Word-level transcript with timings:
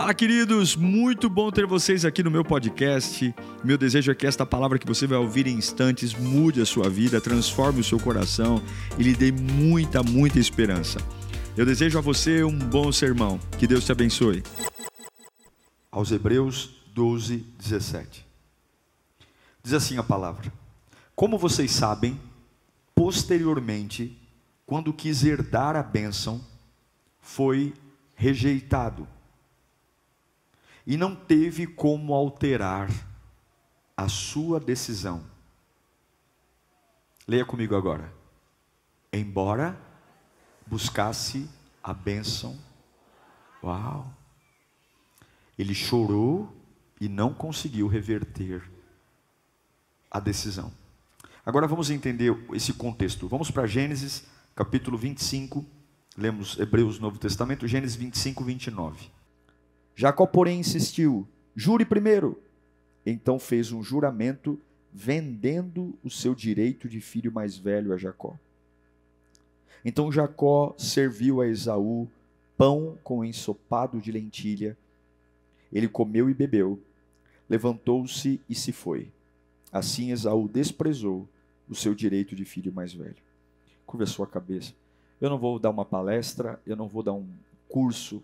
Fala, 0.00 0.14
queridos! 0.14 0.76
Muito 0.76 1.28
bom 1.28 1.50
ter 1.50 1.66
vocês 1.66 2.06
aqui 2.06 2.22
no 2.22 2.30
meu 2.30 2.42
podcast. 2.42 3.34
Meu 3.62 3.76
desejo 3.76 4.10
é 4.10 4.14
que 4.14 4.26
esta 4.26 4.46
palavra 4.46 4.78
que 4.78 4.86
você 4.86 5.06
vai 5.06 5.18
ouvir 5.18 5.46
em 5.46 5.58
instantes 5.58 6.14
mude 6.14 6.58
a 6.58 6.64
sua 6.64 6.88
vida, 6.88 7.20
transforme 7.20 7.80
o 7.80 7.84
seu 7.84 8.00
coração 8.00 8.62
e 8.98 9.02
lhe 9.02 9.14
dê 9.14 9.30
muita, 9.30 10.02
muita 10.02 10.38
esperança. 10.38 10.98
Eu 11.54 11.66
desejo 11.66 11.98
a 11.98 12.00
você 12.00 12.42
um 12.42 12.58
bom 12.58 12.90
sermão. 12.90 13.38
Que 13.58 13.66
Deus 13.66 13.84
te 13.84 13.92
abençoe. 13.92 14.42
Aos 15.92 16.10
Hebreus 16.10 16.70
12, 16.94 17.36
17. 17.58 18.26
Diz 19.62 19.74
assim 19.74 19.98
a 19.98 20.02
palavra: 20.02 20.50
Como 21.14 21.36
vocês 21.36 21.72
sabem, 21.72 22.18
posteriormente, 22.94 24.16
quando 24.64 24.94
quis 24.94 25.22
herdar 25.24 25.76
a 25.76 25.82
bênção, 25.82 26.40
foi 27.20 27.74
rejeitado 28.14 29.06
e 30.86 30.96
não 30.96 31.14
teve 31.14 31.66
como 31.66 32.14
alterar 32.14 32.88
a 33.96 34.08
sua 34.08 34.58
decisão. 34.58 35.22
Leia 37.26 37.44
comigo 37.44 37.76
agora. 37.76 38.12
Embora 39.12 39.78
buscasse 40.66 41.48
a 41.82 41.92
bênção, 41.92 42.58
uau, 43.62 44.12
ele 45.58 45.74
chorou 45.74 46.54
e 47.00 47.08
não 47.08 47.34
conseguiu 47.34 47.86
reverter 47.86 48.62
a 50.10 50.18
decisão. 50.18 50.72
Agora 51.44 51.66
vamos 51.66 51.90
entender 51.90 52.36
esse 52.52 52.72
contexto. 52.72 53.28
Vamos 53.28 53.50
para 53.50 53.66
Gênesis, 53.66 54.24
capítulo 54.54 54.96
25. 54.96 55.64
Lemos 56.16 56.58
Hebreus 56.58 56.98
Novo 56.98 57.18
Testamento, 57.18 57.66
Gênesis 57.66 57.96
25, 57.96 58.44
29. 58.44 59.19
Jacó, 60.00 60.24
porém, 60.24 60.60
insistiu: 60.60 61.28
jure 61.54 61.84
primeiro. 61.84 62.40
Então 63.04 63.38
fez 63.38 63.70
um 63.70 63.82
juramento, 63.82 64.58
vendendo 64.90 65.94
o 66.02 66.08
seu 66.08 66.34
direito 66.34 66.88
de 66.88 67.02
filho 67.02 67.30
mais 67.30 67.54
velho 67.58 67.92
a 67.92 67.98
Jacó. 67.98 68.34
Então 69.84 70.10
Jacó 70.10 70.74
serviu 70.78 71.42
a 71.42 71.46
Esaú 71.46 72.08
pão 72.56 72.96
com 73.04 73.22
ensopado 73.22 74.00
de 74.00 74.10
lentilha. 74.10 74.74
Ele 75.70 75.86
comeu 75.86 76.30
e 76.30 76.34
bebeu, 76.34 76.80
levantou-se 77.46 78.40
e 78.48 78.54
se 78.54 78.72
foi. 78.72 79.12
Assim 79.70 80.12
Esaú 80.12 80.48
desprezou 80.48 81.28
o 81.68 81.74
seu 81.74 81.94
direito 81.94 82.34
de 82.34 82.46
filho 82.46 82.72
mais 82.72 82.94
velho. 82.94 83.22
Curva 83.84 84.24
a 84.24 84.26
cabeça. 84.26 84.72
Eu 85.20 85.28
não 85.28 85.38
vou 85.38 85.58
dar 85.58 85.68
uma 85.68 85.84
palestra, 85.84 86.58
eu 86.66 86.74
não 86.74 86.88
vou 86.88 87.02
dar 87.02 87.12
um 87.12 87.28
curso 87.68 88.22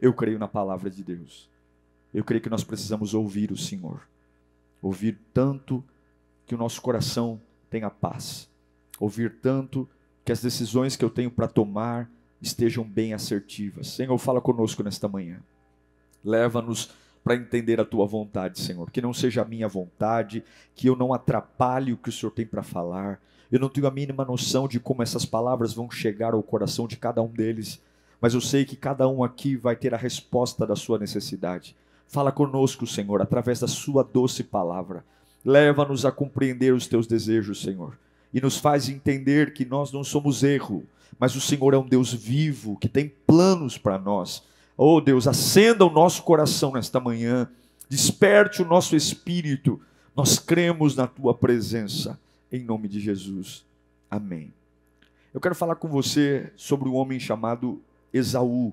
eu 0.00 0.14
creio 0.14 0.38
na 0.38 0.48
palavra 0.48 0.88
de 0.90 1.04
Deus. 1.04 1.48
Eu 2.12 2.24
creio 2.24 2.42
que 2.42 2.50
nós 2.50 2.64
precisamos 2.64 3.14
ouvir 3.14 3.52
o 3.52 3.56
Senhor. 3.56 4.00
Ouvir 4.82 5.18
tanto 5.32 5.84
que 6.46 6.54
o 6.54 6.58
nosso 6.58 6.80
coração 6.80 7.40
tenha 7.68 7.90
paz. 7.90 8.48
Ouvir 8.98 9.38
tanto 9.40 9.88
que 10.24 10.32
as 10.32 10.40
decisões 10.40 10.96
que 10.96 11.04
eu 11.04 11.10
tenho 11.10 11.30
para 11.30 11.46
tomar 11.46 12.10
estejam 12.40 12.82
bem 12.82 13.12
assertivas. 13.12 13.88
Senhor, 13.88 14.16
fala 14.18 14.40
conosco 14.40 14.82
nesta 14.82 15.06
manhã. 15.06 15.40
Leva-nos 16.24 16.90
para 17.22 17.34
entender 17.34 17.78
a 17.78 17.84
tua 17.84 18.06
vontade, 18.06 18.58
Senhor. 18.58 18.90
Que 18.90 19.02
não 19.02 19.12
seja 19.12 19.42
a 19.42 19.44
minha 19.44 19.68
vontade, 19.68 20.42
que 20.74 20.88
eu 20.88 20.96
não 20.96 21.12
atrapalhe 21.12 21.92
o 21.92 21.96
que 21.96 22.08
o 22.08 22.12
Senhor 22.12 22.32
tem 22.32 22.46
para 22.46 22.62
falar. 22.62 23.20
Eu 23.52 23.60
não 23.60 23.68
tenho 23.68 23.86
a 23.86 23.90
mínima 23.90 24.24
noção 24.24 24.66
de 24.66 24.80
como 24.80 25.02
essas 25.02 25.26
palavras 25.26 25.74
vão 25.74 25.90
chegar 25.90 26.32
ao 26.32 26.42
coração 26.42 26.88
de 26.88 26.96
cada 26.96 27.20
um 27.20 27.28
deles 27.28 27.80
mas 28.20 28.34
eu 28.34 28.40
sei 28.40 28.64
que 28.64 28.76
cada 28.76 29.08
um 29.08 29.24
aqui 29.24 29.56
vai 29.56 29.74
ter 29.74 29.94
a 29.94 29.98
resposta 29.98 30.66
da 30.66 30.76
sua 30.76 30.98
necessidade. 30.98 31.74
Fala 32.06 32.30
conosco, 32.30 32.86
Senhor, 32.86 33.22
através 33.22 33.60
da 33.60 33.68
sua 33.68 34.02
doce 34.02 34.44
palavra. 34.44 35.04
Leva-nos 35.44 36.04
a 36.04 36.12
compreender 36.12 36.74
os 36.74 36.86
teus 36.86 37.06
desejos, 37.06 37.62
Senhor, 37.62 37.96
e 38.34 38.40
nos 38.40 38.58
faz 38.58 38.88
entender 38.88 39.54
que 39.54 39.64
nós 39.64 39.90
não 39.90 40.04
somos 40.04 40.42
erro, 40.42 40.84
mas 41.18 41.34
o 41.34 41.40
Senhor 41.40 41.72
é 41.72 41.78
um 41.78 41.86
Deus 41.86 42.12
vivo 42.12 42.76
que 42.76 42.88
tem 42.88 43.08
planos 43.26 43.78
para 43.78 43.98
nós. 43.98 44.42
Oh 44.76 45.00
Deus, 45.00 45.26
acenda 45.26 45.84
o 45.84 45.90
nosso 45.90 46.22
coração 46.22 46.72
nesta 46.72 47.00
manhã, 47.00 47.48
desperte 47.88 48.60
o 48.60 48.66
nosso 48.66 48.94
espírito. 48.96 49.80
Nós 50.14 50.38
cremos 50.38 50.94
na 50.96 51.06
tua 51.06 51.32
presença, 51.32 52.18
em 52.52 52.62
nome 52.64 52.88
de 52.88 53.00
Jesus. 53.00 53.64
Amém. 54.10 54.52
Eu 55.32 55.40
quero 55.40 55.54
falar 55.54 55.76
com 55.76 55.88
você 55.88 56.52
sobre 56.56 56.88
um 56.88 56.94
homem 56.94 57.20
chamado 57.20 57.80
Esaú. 58.12 58.72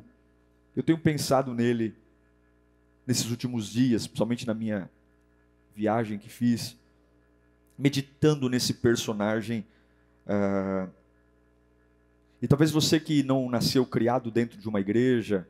Eu 0.75 0.83
tenho 0.83 0.97
pensado 0.97 1.53
nele 1.53 1.95
nesses 3.05 3.29
últimos 3.31 3.69
dias, 3.71 4.05
principalmente 4.05 4.45
na 4.45 4.53
minha 4.53 4.89
viagem 5.75 6.17
que 6.17 6.29
fiz, 6.29 6.75
meditando 7.77 8.49
nesse 8.49 8.73
personagem. 8.73 9.65
Uh, 10.25 10.89
e 12.41 12.47
talvez 12.47 12.69
você 12.71 12.99
que 12.99 13.23
não 13.23 13.49
nasceu 13.49 13.85
criado 13.85 14.29
dentro 14.29 14.57
de 14.59 14.67
uma 14.67 14.79
igreja, 14.79 15.47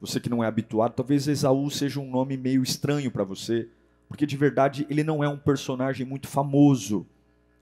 você 0.00 0.20
que 0.20 0.28
não 0.28 0.44
é 0.44 0.46
habituado, 0.46 0.94
talvez 0.94 1.26
Esaú 1.26 1.70
seja 1.70 2.00
um 2.00 2.10
nome 2.10 2.36
meio 2.36 2.62
estranho 2.62 3.10
para 3.10 3.24
você, 3.24 3.68
porque 4.08 4.26
de 4.26 4.36
verdade 4.36 4.86
ele 4.88 5.02
não 5.02 5.24
é 5.24 5.28
um 5.28 5.38
personagem 5.38 6.06
muito 6.06 6.28
famoso. 6.28 7.06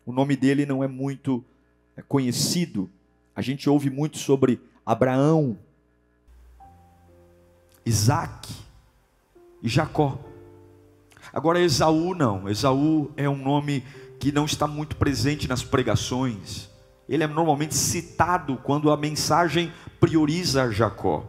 O 0.04 0.12
nome 0.12 0.36
dele 0.36 0.66
não 0.66 0.84
é 0.84 0.88
muito 0.88 1.44
é, 1.96 2.02
conhecido. 2.02 2.90
A 3.34 3.40
gente 3.40 3.68
ouve 3.70 3.88
muito 3.88 4.18
sobre 4.18 4.60
Abraão, 4.84 5.58
Isaac 7.84 8.52
e 9.62 9.68
Jacó. 9.68 10.18
Agora, 11.32 11.60
Esaú 11.60 12.14
não. 12.14 12.48
Esaú 12.48 13.10
é 13.16 13.28
um 13.28 13.36
nome 13.36 13.84
que 14.20 14.30
não 14.30 14.44
está 14.44 14.66
muito 14.66 14.96
presente 14.96 15.48
nas 15.48 15.62
pregações. 15.62 16.68
Ele 17.08 17.24
é 17.24 17.26
normalmente 17.26 17.74
citado 17.74 18.56
quando 18.58 18.90
a 18.90 18.96
mensagem 18.96 19.72
prioriza 20.00 20.70
Jacó. 20.70 21.24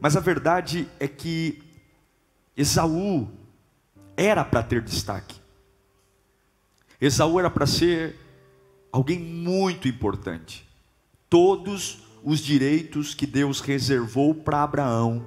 Mas 0.00 0.16
a 0.16 0.20
verdade 0.20 0.88
é 0.98 1.06
que 1.06 1.62
Esaú 2.56 3.28
era 4.16 4.44
para 4.44 4.62
ter 4.62 4.82
destaque. 4.82 5.36
Esaú 7.00 7.38
era 7.38 7.50
para 7.50 7.66
ser 7.66 8.16
alguém 8.90 9.18
muito 9.18 9.86
importante. 9.86 10.66
Todos 11.30 12.07
os 12.28 12.40
direitos 12.40 13.14
que 13.14 13.26
Deus 13.26 13.58
reservou 13.58 14.34
para 14.34 14.62
Abraão, 14.62 15.24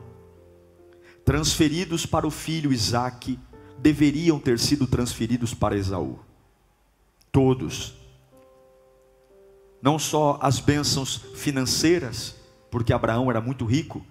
transferidos 1.26 2.06
para 2.06 2.28
o 2.28 2.30
filho 2.30 2.72
Isaque, 2.72 3.40
deveriam 3.80 4.38
ter 4.38 4.60
sido 4.60 4.86
transferidos 4.86 5.52
para 5.52 5.76
Esaú. 5.76 6.20
Todos. 7.32 7.96
Não 9.82 9.98
só 9.98 10.38
as 10.44 10.60
bênçãos 10.60 11.16
financeiras, 11.34 12.36
porque 12.70 12.94
Abraão 12.94 13.32
era 13.32 13.42
muito 13.42 13.66
rico, 13.66 14.06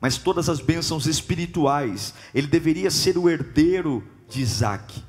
mas 0.00 0.16
todas 0.16 0.48
as 0.48 0.60
bênçãos 0.60 1.08
espirituais. 1.08 2.14
Ele 2.32 2.46
deveria 2.46 2.92
ser 2.92 3.18
o 3.18 3.28
herdeiro 3.28 4.06
de 4.28 4.40
Isaac. 4.40 5.02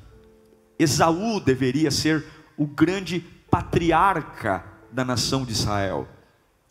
Esaú 0.76 1.38
deveria 1.38 1.92
ser 1.92 2.24
o 2.56 2.66
grande 2.66 3.20
patriarca 3.48 4.64
da 4.90 5.04
nação 5.04 5.44
de 5.44 5.52
Israel. 5.52 6.17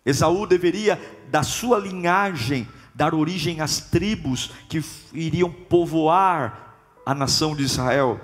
Esaú 0.07 0.47
deveria, 0.47 0.97
da 1.29 1.43
sua 1.43 1.77
linhagem, 1.77 2.65
dar 2.95 3.13
origem 3.13 3.59
às 3.59 3.81
tribos 3.81 4.53
que 4.69 4.81
iriam 5.13 5.51
povoar 5.51 6.77
a 7.05 7.13
nação 7.13 7.53
de 7.53 7.63
Israel. 7.63 8.17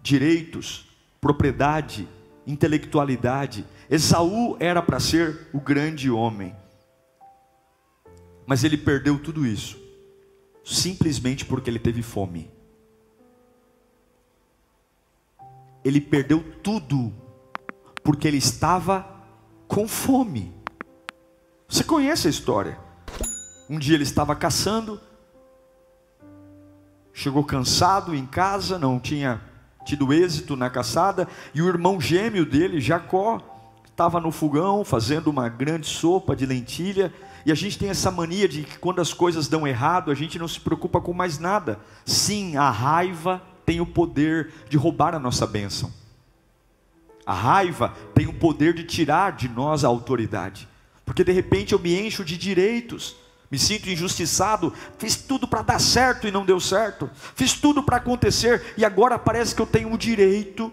Direitos, 0.00 0.86
propriedade, 1.20 2.08
intelectualidade. 2.46 3.66
Esaú 3.90 4.56
era 4.58 4.80
para 4.80 4.98
ser 4.98 5.48
o 5.52 5.60
grande 5.60 6.10
homem. 6.10 6.56
Mas 8.46 8.64
ele 8.64 8.78
perdeu 8.78 9.18
tudo 9.18 9.44
isso, 9.44 9.78
simplesmente 10.64 11.44
porque 11.44 11.68
ele 11.68 11.78
teve 11.78 12.00
fome. 12.00 12.50
Ele 15.84 16.00
perdeu 16.00 16.42
tudo, 16.62 17.12
porque 18.02 18.26
ele 18.26 18.38
estava 18.38 19.19
com 19.70 19.86
fome. 19.86 20.52
Você 21.68 21.84
conhece 21.84 22.26
a 22.26 22.30
história? 22.30 22.76
Um 23.68 23.78
dia 23.78 23.94
ele 23.94 24.02
estava 24.02 24.34
caçando, 24.34 25.00
chegou 27.14 27.44
cansado 27.44 28.12
em 28.12 28.26
casa, 28.26 28.80
não 28.80 28.98
tinha 28.98 29.40
tido 29.86 30.12
êxito 30.12 30.56
na 30.56 30.68
caçada, 30.68 31.28
e 31.54 31.62
o 31.62 31.68
irmão 31.68 32.00
gêmeo 32.00 32.44
dele, 32.44 32.80
Jacó, 32.80 33.40
estava 33.86 34.20
no 34.20 34.32
fogão 34.32 34.84
fazendo 34.84 35.28
uma 35.28 35.48
grande 35.48 35.86
sopa 35.86 36.34
de 36.34 36.44
lentilha, 36.44 37.14
e 37.46 37.52
a 37.52 37.54
gente 37.54 37.78
tem 37.78 37.90
essa 37.90 38.10
mania 38.10 38.48
de 38.48 38.64
que 38.64 38.76
quando 38.76 39.00
as 39.00 39.14
coisas 39.14 39.46
dão 39.46 39.66
errado, 39.68 40.10
a 40.10 40.14
gente 40.16 40.36
não 40.36 40.48
se 40.48 40.58
preocupa 40.58 41.00
com 41.00 41.12
mais 41.12 41.38
nada. 41.38 41.78
Sim, 42.04 42.56
a 42.56 42.70
raiva 42.70 43.40
tem 43.64 43.80
o 43.80 43.86
poder 43.86 44.52
de 44.68 44.76
roubar 44.76 45.14
a 45.14 45.18
nossa 45.20 45.46
bênção. 45.46 45.99
A 47.30 47.32
raiva 47.32 47.94
tem 48.12 48.26
o 48.26 48.32
poder 48.32 48.74
de 48.74 48.82
tirar 48.82 49.30
de 49.36 49.48
nós 49.48 49.84
a 49.84 49.88
autoridade, 49.88 50.68
porque 51.04 51.22
de 51.22 51.30
repente 51.30 51.72
eu 51.72 51.78
me 51.78 51.94
encho 51.96 52.24
de 52.24 52.36
direitos, 52.36 53.14
Me 53.50 53.58
sinto 53.58 53.88
injustiçado, 53.88 54.72
fiz 54.96 55.16
tudo 55.16 55.46
para 55.46 55.62
dar 55.62 55.80
certo 55.80 56.26
e 56.26 56.30
não 56.30 56.44
deu 56.44 56.60
certo. 56.60 57.10
Fiz 57.34 57.54
tudo 57.54 57.82
para 57.82 57.96
acontecer 57.96 58.74
e 58.76 58.84
agora 58.84 59.18
parece 59.18 59.54
que 59.54 59.60
eu 59.60 59.66
tenho 59.66 59.92
o 59.92 59.98
direito 59.98 60.72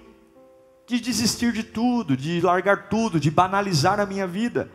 de 0.87 0.99
desistir 0.99 1.51
de 1.51 1.63
tudo, 1.63 2.15
de 2.15 2.39
largar 2.39 2.87
tudo, 2.87 3.19
de 3.19 3.31
banalizar 3.31 3.99
a 3.99 4.05
minha 4.05 4.27
vida. 4.27 4.69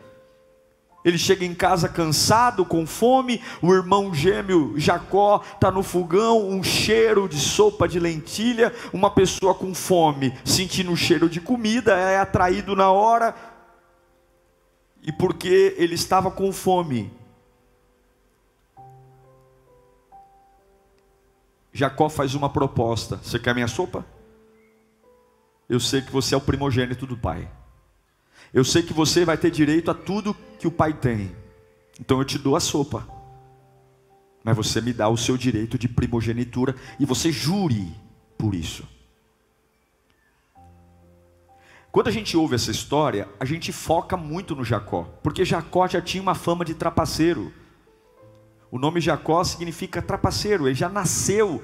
Ele 1.05 1.19
chega 1.19 1.45
em 1.45 1.55
casa 1.55 1.89
cansado, 1.89 2.65
com 2.65 2.87
fome, 2.87 3.43
o 3.61 3.73
irmão 3.75 4.15
gêmeo 4.15 4.75
Jacó 4.77 5.43
está 5.55 5.71
no 5.71 5.83
fogão, 5.83 6.49
um 6.49 6.63
cheiro 6.63 7.29
de 7.29 7.39
sopa 7.39 7.89
de 7.89 7.99
lentilha, 7.99 8.73
uma 8.93 9.11
pessoa 9.11 9.55
com 9.55 9.75
fome, 9.75 10.33
sentindo 10.45 10.93
o 10.93 10.97
cheiro 10.97 11.29
de 11.29 11.41
comida, 11.41 11.93
é 11.97 12.19
atraído 12.19 12.77
na 12.77 12.91
hora, 12.91 13.35
e 15.03 15.11
porque 15.11 15.75
ele 15.77 15.95
estava 15.95 16.31
com 16.31 16.53
fome, 16.53 17.13
Jacó 21.73 22.09
faz 22.09 22.35
uma 22.35 22.49
proposta: 22.51 23.17
Você 23.17 23.39
quer 23.39 23.55
minha 23.55 23.67
sopa? 23.67 24.05
Eu 25.69 25.81
sei 25.81 26.03
que 26.03 26.13
você 26.13 26.35
é 26.35 26.39
o 26.39 26.41
primogênito 26.41 27.07
do 27.07 27.17
pai. 27.17 27.49
Eu 28.53 28.65
sei 28.65 28.83
que 28.83 28.93
você 28.93 29.25
vai 29.25 29.37
ter 29.39 29.51
direito 29.51 29.91
a 29.91 29.95
tudo 29.95 30.37
que 30.59 30.67
o 30.67 30.71
pai 30.71 30.93
tem. 30.93 31.35
Então 31.99 32.19
eu 32.19 32.25
te 32.25 32.39
dou 32.39 32.55
a 32.55 32.61
sopa. 32.61 33.07
Mas 34.45 34.57
você 34.57 34.81
me 34.81 34.93
dá 34.93 35.09
o 35.09 35.17
seu 35.17 35.37
direito 35.37 35.79
de 35.79 35.89
primogenitura 35.89 36.75
e 36.99 37.07
você 37.07 37.33
jure 37.33 37.95
por 38.37 38.55
isso. 38.55 38.87
Quando 41.91 42.09
a 42.09 42.11
gente 42.11 42.37
ouve 42.37 42.55
essa 42.55 42.71
história, 42.71 43.29
a 43.39 43.45
gente 43.45 43.71
foca 43.71 44.17
muito 44.17 44.57
no 44.57 44.65
Jacó, 44.65 45.05
porque 45.23 45.45
Jacó 45.45 45.87
já 45.87 46.01
tinha 46.01 46.23
uma 46.23 46.35
fama 46.35 46.65
de 46.65 46.75
trapaceiro. 46.75 47.53
O 48.71 48.79
nome 48.79 48.99
Jacó 49.01 49.45
significa 49.45 50.01
trapaceiro, 50.01 50.67
ele 50.67 50.75
já 50.75 50.89
nasceu 50.89 51.63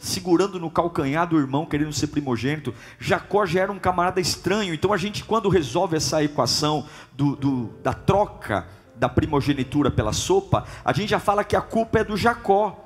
segurando 0.00 0.58
no 0.58 0.70
calcanhar 0.70 1.28
do 1.28 1.38
irmão, 1.38 1.66
querendo 1.66 1.92
ser 1.92 2.08
primogênito. 2.08 2.74
Jacó 2.98 3.44
já 3.44 3.60
era 3.60 3.70
um 3.70 3.78
camarada 3.78 4.20
estranho. 4.20 4.74
Então 4.74 4.92
a 4.92 4.96
gente, 4.96 5.22
quando 5.22 5.48
resolve 5.48 5.96
essa 5.96 6.24
equação 6.24 6.86
do, 7.12 7.36
do, 7.36 7.66
da 7.82 7.92
troca 7.92 8.66
da 8.96 9.08
primogenitura 9.08 9.90
pela 9.90 10.12
sopa, 10.12 10.66
a 10.84 10.92
gente 10.92 11.10
já 11.10 11.20
fala 11.20 11.44
que 11.44 11.54
a 11.54 11.60
culpa 11.60 12.00
é 12.00 12.04
do 12.04 12.16
Jacó. 12.16 12.82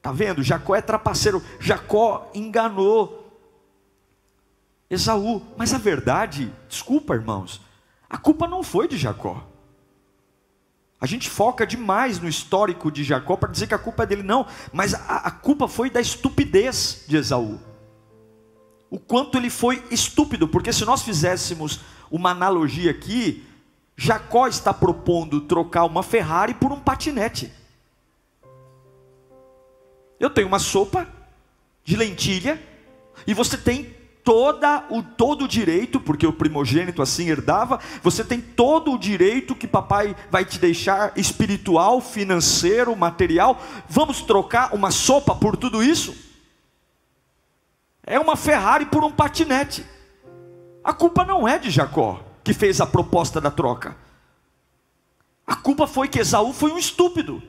Tá 0.00 0.12
vendo? 0.12 0.42
Jacó 0.42 0.76
é 0.76 0.82
trapaceiro. 0.82 1.42
Jacó 1.58 2.30
enganou 2.34 3.26
Esaú. 4.90 5.42
Mas 5.56 5.72
a 5.74 5.78
verdade, 5.78 6.52
desculpa, 6.68 7.14
irmãos, 7.14 7.60
a 8.08 8.16
culpa 8.18 8.46
não 8.46 8.62
foi 8.62 8.86
de 8.86 8.96
Jacó. 8.96 9.42
A 11.00 11.06
gente 11.06 11.30
foca 11.30 11.66
demais 11.66 12.18
no 12.18 12.28
histórico 12.28 12.90
de 12.90 13.04
Jacó 13.04 13.36
para 13.36 13.52
dizer 13.52 13.68
que 13.68 13.74
a 13.74 13.78
culpa 13.78 14.02
é 14.02 14.06
dele, 14.06 14.22
não, 14.22 14.46
mas 14.72 14.94
a, 14.94 15.18
a, 15.26 15.30
culpa 15.30 15.68
foi 15.68 15.88
da 15.88 16.00
estupidez 16.00 17.04
de 17.06 17.16
Esaú. 17.16 17.60
O 18.90 18.98
quanto 18.98 19.38
ele 19.38 19.48
foi 19.48 19.84
estúpido, 19.90 20.48
porque 20.48 20.72
se 20.72 20.84
nós 20.84 21.02
fizéssemos 21.02 21.80
uma 22.10 22.30
analogia 22.30 22.90
aqui, 22.90 23.46
Jacó 23.96 24.48
está 24.48 24.74
propondo 24.74 25.42
trocar 25.42 25.84
uma 25.84 26.02
Ferrari 26.02 26.54
por 26.54 26.72
um 26.72 26.80
patinete. 26.80 27.52
Eu 30.18 30.30
tenho 30.30 30.48
uma 30.48 30.58
sopa 30.58 31.06
de 31.84 31.96
lentilha 31.96 32.60
e 33.24 33.32
você 33.32 33.56
tem 33.56 33.94
toda 34.28 34.84
o, 34.90 35.02
todo 35.02 35.46
o 35.46 35.48
direito, 35.48 35.98
porque 35.98 36.26
o 36.26 36.32
primogênito 36.34 37.00
assim 37.00 37.30
herdava, 37.30 37.80
você 38.02 38.22
tem 38.22 38.42
todo 38.42 38.92
o 38.92 38.98
direito 38.98 39.54
que 39.54 39.66
papai 39.66 40.14
vai 40.30 40.44
te 40.44 40.58
deixar 40.58 41.16
espiritual, 41.16 41.98
financeiro, 42.02 42.94
material. 42.94 43.58
Vamos 43.88 44.20
trocar 44.20 44.74
uma 44.74 44.90
sopa 44.90 45.34
por 45.34 45.56
tudo 45.56 45.82
isso? 45.82 46.14
É 48.02 48.20
uma 48.20 48.36
Ferrari 48.36 48.84
por 48.84 49.02
um 49.02 49.10
patinete. 49.10 49.86
A 50.84 50.92
culpa 50.92 51.24
não 51.24 51.48
é 51.48 51.58
de 51.58 51.70
Jacó, 51.70 52.22
que 52.44 52.52
fez 52.52 52.82
a 52.82 52.86
proposta 52.86 53.40
da 53.40 53.50
troca. 53.50 53.96
A 55.46 55.56
culpa 55.56 55.86
foi 55.86 56.06
que 56.06 56.18
Esaú 56.18 56.52
foi 56.52 56.70
um 56.70 56.76
estúpido. 56.76 57.42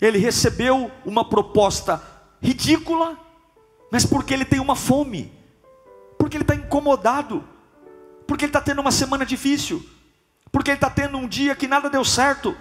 Ele 0.00 0.16
recebeu 0.16 0.90
uma 1.04 1.22
proposta 1.22 2.02
ridícula, 2.40 3.18
mas 3.92 4.06
porque 4.06 4.32
ele 4.32 4.46
tem 4.46 4.58
uma 4.58 4.74
fome, 4.74 5.30
porque 6.16 6.38
ele 6.38 6.44
está 6.44 6.54
incomodado, 6.54 7.44
porque 8.26 8.46
ele 8.46 8.48
está 8.48 8.62
tendo 8.62 8.80
uma 8.80 8.90
semana 8.90 9.26
difícil, 9.26 9.86
porque 10.50 10.70
ele 10.70 10.78
está 10.78 10.88
tendo 10.88 11.18
um 11.18 11.28
dia 11.28 11.54
que 11.54 11.68
nada 11.68 11.90
deu 11.90 12.02
certo, 12.02 12.56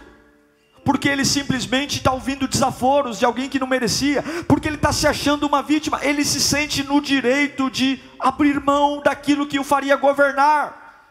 porque 0.83 1.07
ele 1.07 1.23
simplesmente 1.23 1.99
está 1.99 2.11
ouvindo 2.11 2.49
desaforos 2.49 3.17
de 3.17 3.23
alguém 3.23 3.47
que 3.47 3.59
não 3.59 3.65
merecia, 3.65 4.21
porque 4.45 4.67
ele 4.67 4.75
está 4.75 4.91
se 4.91 5.07
achando 5.07 5.47
uma 5.47 5.63
vítima, 5.63 5.99
ele 6.01 6.25
se 6.25 6.41
sente 6.41 6.83
no 6.83 6.99
direito 6.99 7.71
de 7.71 7.97
abrir 8.19 8.59
mão 8.59 9.01
daquilo 9.01 9.47
que 9.47 9.57
o 9.57 9.63
faria 9.63 9.95
governar, 9.95 11.07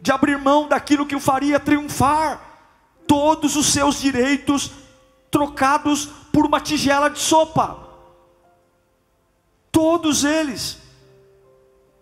de 0.00 0.10
abrir 0.10 0.38
mão 0.38 0.66
daquilo 0.66 1.04
que 1.04 1.14
o 1.14 1.20
faria 1.20 1.60
triunfar, 1.60 2.40
todos 3.06 3.54
os 3.54 3.66
seus 3.66 4.00
direitos 4.00 4.70
trocados 5.30 6.06
por 6.32 6.46
uma 6.46 6.58
tigela 6.58 7.10
de 7.10 7.18
sopa. 7.18 7.87
Todos 9.70 10.24
eles. 10.24 10.78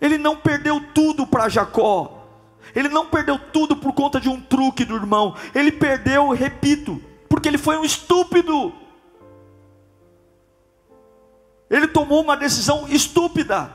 Ele 0.00 0.18
não 0.18 0.36
perdeu 0.36 0.80
tudo 0.92 1.26
para 1.26 1.48
Jacó. 1.48 2.26
Ele 2.74 2.88
não 2.88 3.06
perdeu 3.06 3.38
tudo 3.38 3.76
por 3.76 3.92
conta 3.92 4.20
de 4.20 4.28
um 4.28 4.40
truque 4.40 4.84
do 4.84 4.94
irmão. 4.94 5.34
Ele 5.54 5.72
perdeu, 5.72 6.30
repito, 6.30 7.02
porque 7.28 7.48
ele 7.48 7.58
foi 7.58 7.76
um 7.76 7.84
estúpido. 7.84 8.72
Ele 11.70 11.88
tomou 11.88 12.22
uma 12.22 12.36
decisão 12.36 12.86
estúpida. 12.88 13.74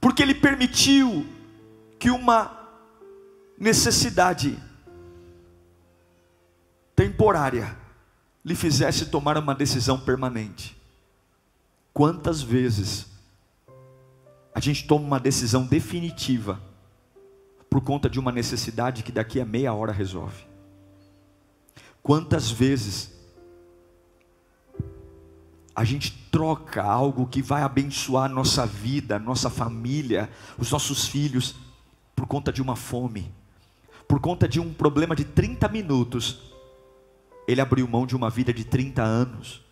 Porque 0.00 0.22
ele 0.22 0.34
permitiu 0.34 1.26
que 1.98 2.10
uma 2.10 2.68
necessidade 3.58 4.58
temporária 6.94 7.76
lhe 8.44 8.54
fizesse 8.54 9.06
tomar 9.06 9.36
uma 9.38 9.54
decisão 9.54 9.98
permanente. 9.98 10.76
Quantas 11.96 12.42
vezes 12.42 13.06
a 14.54 14.60
gente 14.60 14.86
toma 14.86 15.06
uma 15.06 15.18
decisão 15.18 15.64
definitiva 15.64 16.60
por 17.70 17.80
conta 17.80 18.10
de 18.10 18.20
uma 18.20 18.30
necessidade 18.30 19.02
que 19.02 19.10
daqui 19.10 19.40
a 19.40 19.46
meia 19.46 19.72
hora 19.72 19.92
resolve? 19.92 20.44
Quantas 22.02 22.50
vezes 22.50 23.18
a 25.74 25.84
gente 25.84 26.12
troca 26.30 26.82
algo 26.82 27.28
que 27.28 27.40
vai 27.40 27.62
abençoar 27.62 28.28
nossa 28.28 28.66
vida, 28.66 29.18
nossa 29.18 29.48
família, 29.48 30.28
os 30.58 30.70
nossos 30.70 31.08
filhos, 31.08 31.54
por 32.14 32.26
conta 32.26 32.52
de 32.52 32.60
uma 32.60 32.76
fome, 32.76 33.32
por 34.06 34.20
conta 34.20 34.46
de 34.46 34.60
um 34.60 34.70
problema 34.70 35.16
de 35.16 35.24
30 35.24 35.66
minutos, 35.68 36.52
ele 37.48 37.62
abriu 37.62 37.88
mão 37.88 38.06
de 38.06 38.14
uma 38.14 38.28
vida 38.28 38.52
de 38.52 38.66
30 38.66 39.02
anos. 39.02 39.65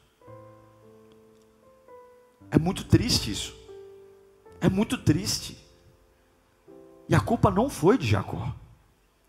É 2.55 2.59
muito 2.59 2.85
triste 2.85 3.33
isso. 3.33 3.53
É 4.61 4.69
muito 4.69 4.97
triste. 4.97 5.59
E 7.09 7.15
a 7.15 7.19
culpa 7.19 7.51
não 7.51 7.69
foi 7.69 7.99
de 7.99 8.07
Jacó. 8.07 8.55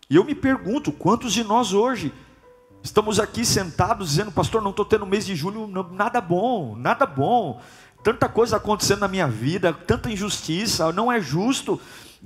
E 0.08 0.14
eu 0.14 0.22
me 0.22 0.32
pergunto, 0.32 0.92
quantos 0.92 1.32
de 1.32 1.42
nós 1.42 1.72
hoje 1.72 2.14
estamos 2.84 3.18
aqui 3.18 3.44
sentados 3.44 4.10
dizendo, 4.10 4.30
pastor, 4.30 4.62
não 4.62 4.70
estou 4.70 4.84
tendo 4.84 5.04
mês 5.04 5.26
de 5.26 5.34
julho 5.34 5.66
nada 5.90 6.20
bom, 6.20 6.76
nada 6.76 7.04
bom. 7.04 7.60
Tanta 8.00 8.28
coisa 8.28 8.58
acontecendo 8.58 9.00
na 9.00 9.08
minha 9.08 9.26
vida, 9.26 9.72
tanta 9.72 10.08
injustiça, 10.08 10.92
não 10.92 11.10
é 11.10 11.20
justo. 11.20 11.80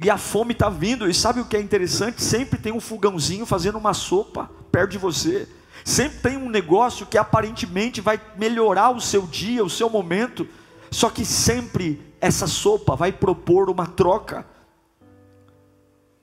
E 0.05 0.11
a 0.11 0.19
fome 0.19 0.53
está 0.53 0.69
vindo. 0.69 1.09
E 1.09 1.15
sabe 1.15 1.41
o 1.41 1.47
que 1.47 1.57
é 1.57 1.63
interessante? 1.63 2.23
Sempre 2.23 2.59
tem 2.59 2.75
um 2.75 2.81
fogãozinho 2.81 3.47
fazendo 3.47 3.79
uma 3.79 3.95
sopa 3.95 4.51
perto 4.71 4.91
de 4.91 4.99
você. 4.99 5.49
Sempre 5.83 6.19
tem 6.19 6.37
um 6.37 6.51
negócio 6.51 7.07
que 7.07 7.17
aparentemente 7.17 8.03
vai 8.03 8.21
melhorar 8.37 8.91
o 8.91 9.01
seu 9.01 9.27
dia, 9.27 9.65
o 9.65 9.71
seu 9.71 9.89
momento. 9.89 10.47
Só 10.91 11.09
que 11.09 11.25
sempre 11.25 12.01
essa 12.21 12.47
sopa 12.47 12.97
vai 12.97 13.13
propor 13.13 13.71
uma 13.71 13.87
troca. 13.87 14.47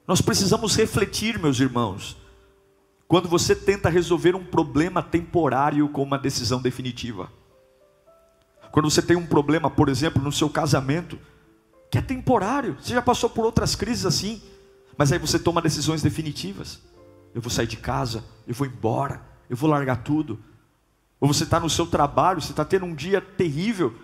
Nós 0.05 0.21
precisamos 0.21 0.75
refletir, 0.75 1.39
meus 1.39 1.59
irmãos, 1.59 2.17
quando 3.07 3.29
você 3.29 3.55
tenta 3.55 3.89
resolver 3.89 4.35
um 4.35 4.43
problema 4.43 5.01
temporário 5.01 5.87
com 5.89 6.03
uma 6.03 6.17
decisão 6.17 6.61
definitiva. 6.61 7.31
Quando 8.71 8.89
você 8.89 9.01
tem 9.01 9.15
um 9.15 9.25
problema, 9.25 9.69
por 9.69 9.89
exemplo, 9.89 10.21
no 10.21 10.31
seu 10.31 10.49
casamento, 10.49 11.17
que 11.89 11.97
é 11.97 12.01
temporário, 12.01 12.77
você 12.79 12.93
já 12.93 13.01
passou 13.01 13.29
por 13.29 13.45
outras 13.45 13.75
crises 13.75 14.05
assim, 14.05 14.41
mas 14.97 15.11
aí 15.11 15.19
você 15.19 15.39
toma 15.39 15.61
decisões 15.61 16.01
definitivas. 16.01 16.81
Eu 17.33 17.41
vou 17.41 17.49
sair 17.49 17.67
de 17.67 17.77
casa, 17.77 18.23
eu 18.45 18.53
vou 18.53 18.67
embora, 18.67 19.21
eu 19.49 19.55
vou 19.55 19.69
largar 19.69 20.03
tudo. 20.03 20.39
Ou 21.19 21.27
você 21.27 21.43
está 21.43 21.59
no 21.59 21.69
seu 21.69 21.87
trabalho, 21.87 22.41
você 22.41 22.51
está 22.51 22.65
tendo 22.65 22.85
um 22.85 22.93
dia 22.93 23.21
terrível, 23.21 23.95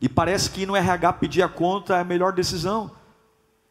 e 0.00 0.08
parece 0.08 0.50
que 0.50 0.66
no 0.66 0.76
RH 0.76 1.14
pedir 1.14 1.42
a 1.42 1.48
conta 1.48 1.96
é 1.96 2.00
a 2.00 2.04
melhor 2.04 2.32
decisão. 2.32 2.90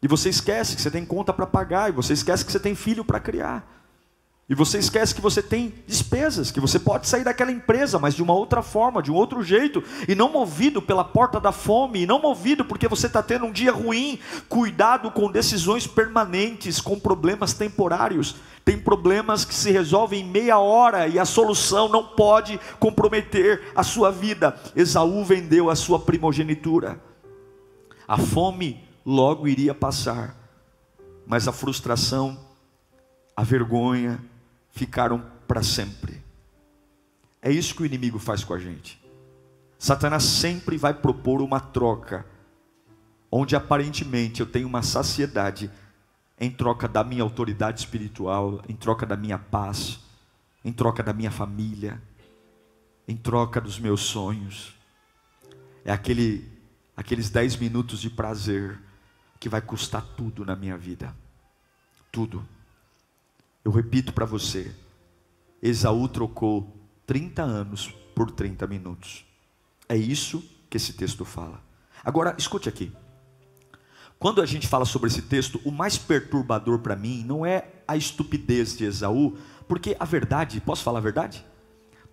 E 0.01 0.07
você 0.07 0.29
esquece 0.29 0.75
que 0.75 0.81
você 0.81 0.91
tem 0.91 1.05
conta 1.05 1.33
para 1.33 1.47
pagar, 1.47 1.89
e 1.89 1.91
você 1.91 2.13
esquece 2.13 2.45
que 2.45 2.51
você 2.51 2.59
tem 2.59 2.75
filho 2.75 3.03
para 3.03 3.19
criar. 3.19 3.76
E 4.49 4.55
você 4.55 4.77
esquece 4.77 5.13
que 5.13 5.19
você 5.19 5.41
tem 5.41 5.73
despesas, 5.85 6.51
que 6.51 6.61
você 6.61 6.79
pode 6.79 7.05
sair 7.05 7.25
daquela 7.25 7.51
empresa, 7.51 7.99
mas 7.99 8.15
de 8.15 8.23
uma 8.23 8.33
outra 8.33 8.61
forma, 8.61 9.03
de 9.03 9.11
um 9.11 9.15
outro 9.15 9.43
jeito, 9.43 9.83
e 10.07 10.15
não 10.15 10.31
movido 10.31 10.81
pela 10.81 11.03
porta 11.03 11.37
da 11.37 11.51
fome, 11.51 12.03
e 12.03 12.05
não 12.05 12.21
movido 12.21 12.63
porque 12.63 12.87
você 12.87 13.07
está 13.07 13.21
tendo 13.21 13.45
um 13.45 13.51
dia 13.51 13.73
ruim. 13.73 14.17
Cuidado 14.47 15.11
com 15.11 15.29
decisões 15.29 15.85
permanentes, 15.85 16.79
com 16.79 16.97
problemas 16.97 17.51
temporários. 17.53 18.37
Tem 18.63 18.79
problemas 18.79 19.43
que 19.43 19.53
se 19.53 19.69
resolvem 19.69 20.21
em 20.21 20.29
meia 20.29 20.57
hora 20.59 21.09
e 21.09 21.19
a 21.19 21.25
solução 21.25 21.89
não 21.89 22.05
pode 22.05 22.57
comprometer 22.79 23.73
a 23.75 23.83
sua 23.83 24.11
vida. 24.11 24.57
Esaú 24.73 25.25
vendeu 25.25 25.69
a 25.69 25.75
sua 25.75 25.99
primogenitura. 25.99 27.01
A 28.07 28.17
fome 28.17 28.81
logo 29.05 29.45
iria 29.45 29.73
passar, 29.73 30.37
mas 31.25 31.49
a 31.49 31.51
frustração, 31.51 32.39
a 33.35 33.43
vergonha, 33.43 34.21
ficaram 34.77 35.19
para 35.47 35.63
sempre. 35.63 36.23
É 37.41 37.51
isso 37.51 37.75
que 37.75 37.81
o 37.81 37.85
inimigo 37.85 38.19
faz 38.19 38.43
com 38.43 38.53
a 38.53 38.59
gente. 38.59 39.01
Satanás 39.77 40.23
sempre 40.23 40.77
vai 40.77 40.93
propor 40.93 41.41
uma 41.41 41.59
troca, 41.59 42.25
onde 43.31 43.55
aparentemente 43.55 44.39
eu 44.41 44.45
tenho 44.45 44.67
uma 44.67 44.81
saciedade 44.81 45.71
em 46.39 46.51
troca 46.51 46.87
da 46.87 47.03
minha 47.03 47.23
autoridade 47.23 47.79
espiritual, 47.79 48.61
em 48.67 48.75
troca 48.75 49.05
da 49.05 49.17
minha 49.17 49.37
paz, 49.37 49.99
em 50.63 50.71
troca 50.71 51.01
da 51.01 51.13
minha 51.13 51.31
família, 51.31 52.01
em 53.07 53.15
troca 53.15 53.59
dos 53.59 53.79
meus 53.79 54.01
sonhos. 54.01 54.75
É 55.85 55.91
aquele, 55.91 56.51
aqueles 56.95 57.29
dez 57.29 57.55
minutos 57.55 57.99
de 57.99 58.09
prazer 58.09 58.79
que 59.39 59.49
vai 59.49 59.61
custar 59.61 60.03
tudo 60.15 60.45
na 60.45 60.55
minha 60.55 60.77
vida. 60.77 61.15
Tudo. 62.11 62.45
Eu 63.67 63.71
repito 63.73 64.13
para 64.13 64.23
você: 64.23 64.73
Esaú 65.61 66.07
trocou 66.07 66.73
30 67.05 67.43
anos 67.43 67.93
por 68.15 68.31
30 68.31 68.65
minutos. 68.65 69.25
É 69.89 69.97
isso 69.97 70.41
que 70.69 70.77
esse 70.77 70.93
texto 70.93 71.25
fala. 71.25 71.61
Agora, 72.01 72.33
escute 72.37 72.69
aqui. 72.69 72.93
Quando 74.17 74.41
a 74.41 74.45
gente 74.45 74.69
fala 74.69 74.85
sobre 74.85 75.09
esse 75.09 75.21
texto, 75.21 75.59
o 75.65 75.71
mais 75.71 75.97
perturbador 75.97 76.79
para 76.79 76.95
mim 76.95 77.25
não 77.25 77.45
é 77.45 77.67
a 77.85 77.97
estupidez 77.97 78.77
de 78.77 78.85
Esaú, 78.85 79.37
porque 79.67 79.97
a 79.99 80.05
verdade, 80.05 80.61
posso 80.61 80.81
falar 80.81 80.99
a 80.99 81.01
verdade? 81.01 81.45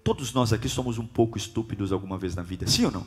Todos 0.02 0.32
nós 0.32 0.52
aqui 0.52 0.68
somos 0.68 0.99
um 0.99 1.06
pouco 1.06 1.38
estúpidos 1.38 1.92
alguma 1.92 2.18
vez 2.18 2.34
na 2.34 2.42
vida, 2.42 2.66
sim 2.66 2.84
ou 2.84 2.90
não? 2.90 3.06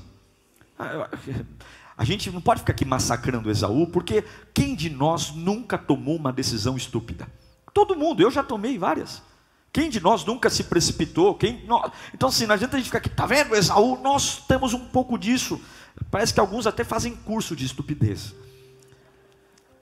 A 1.98 2.06
gente 2.06 2.32
não 2.32 2.40
pode 2.40 2.62
ficar 2.62 2.72
aqui 2.72 2.86
massacrando 2.86 3.52
Esaú, 3.52 3.88
porque 3.88 4.24
quem 4.54 4.74
de 4.74 4.90
nós 4.90 5.36
nunca 5.36 5.78
tomou 5.78 6.16
uma 6.16 6.32
decisão 6.32 6.78
estúpida? 6.78 7.28
Todo 7.78 7.96
mundo, 7.96 8.24
eu 8.24 8.32
já 8.32 8.42
tomei 8.42 8.76
várias. 8.76 9.22
Quem 9.72 9.88
de 9.88 10.00
nós 10.00 10.26
nunca 10.26 10.50
se 10.50 10.64
precipitou? 10.64 11.36
Quem, 11.36 11.64
nós, 11.68 11.92
então, 12.12 12.30
assim, 12.30 12.48
não 12.48 12.56
adianta 12.56 12.76
a 12.76 12.80
gente 12.80 12.88
ficar 12.88 12.98
aqui, 12.98 13.08
tá 13.08 13.28
vendo, 13.28 13.56
Esaú? 13.56 14.02
Nós 14.02 14.44
temos 14.48 14.74
um 14.74 14.80
pouco 14.80 15.16
disso. 15.16 15.62
Parece 16.10 16.34
que 16.34 16.40
alguns 16.40 16.66
até 16.66 16.84
fazem 16.84 17.16
curso 17.16 17.56
de 17.56 17.68
estupidez. 17.68 18.34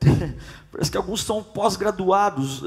Parece 0.75 0.91
que 0.91 0.97
alguns 0.97 1.21
são 1.21 1.41
pós-graduados. 1.41 2.61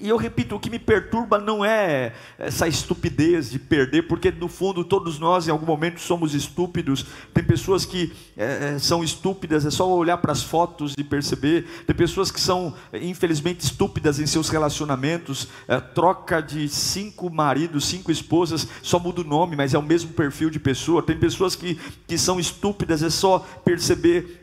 E 0.00 0.08
eu 0.08 0.16
repito, 0.16 0.56
o 0.56 0.58
que 0.58 0.68
me 0.68 0.80
perturba 0.80 1.38
não 1.38 1.64
é 1.64 2.12
essa 2.36 2.66
estupidez 2.66 3.52
de 3.52 3.58
perder, 3.60 4.08
porque 4.08 4.32
no 4.32 4.48
fundo 4.48 4.82
todos 4.84 5.16
nós 5.16 5.46
em 5.46 5.52
algum 5.52 5.64
momento 5.64 6.00
somos 6.00 6.34
estúpidos. 6.34 7.06
Tem 7.32 7.44
pessoas 7.44 7.84
que 7.84 8.12
é 8.36 8.80
são 8.80 9.04
estúpidas, 9.04 9.64
é 9.64 9.70
só 9.70 9.88
olhar 9.88 10.16
para 10.16 10.32
as 10.32 10.42
fotos 10.42 10.94
e 10.98 11.04
perceber. 11.04 11.64
Tem 11.86 11.94
pessoas 11.94 12.32
que 12.32 12.40
são, 12.40 12.74
infelizmente, 12.92 13.60
estúpidas 13.60 14.18
em 14.18 14.26
seus 14.26 14.48
relacionamentos. 14.48 15.46
É, 15.68 15.78
troca 15.78 16.40
de 16.40 16.68
cinco 16.68 17.30
maridos, 17.30 17.84
cinco 17.84 18.10
esposas, 18.10 18.66
só 18.82 18.98
muda 18.98 19.20
o 19.20 19.24
nome, 19.24 19.54
mas 19.54 19.72
é 19.72 19.78
o 19.78 19.82
mesmo 19.82 20.12
perfil 20.12 20.50
de 20.50 20.58
pessoa. 20.58 21.00
Tem 21.00 21.16
pessoas 21.16 21.54
que, 21.54 21.78
que 22.08 22.18
são 22.18 22.40
estúpidas, 22.40 23.04
é 23.04 23.10
só 23.10 23.38
perceber 23.64 24.41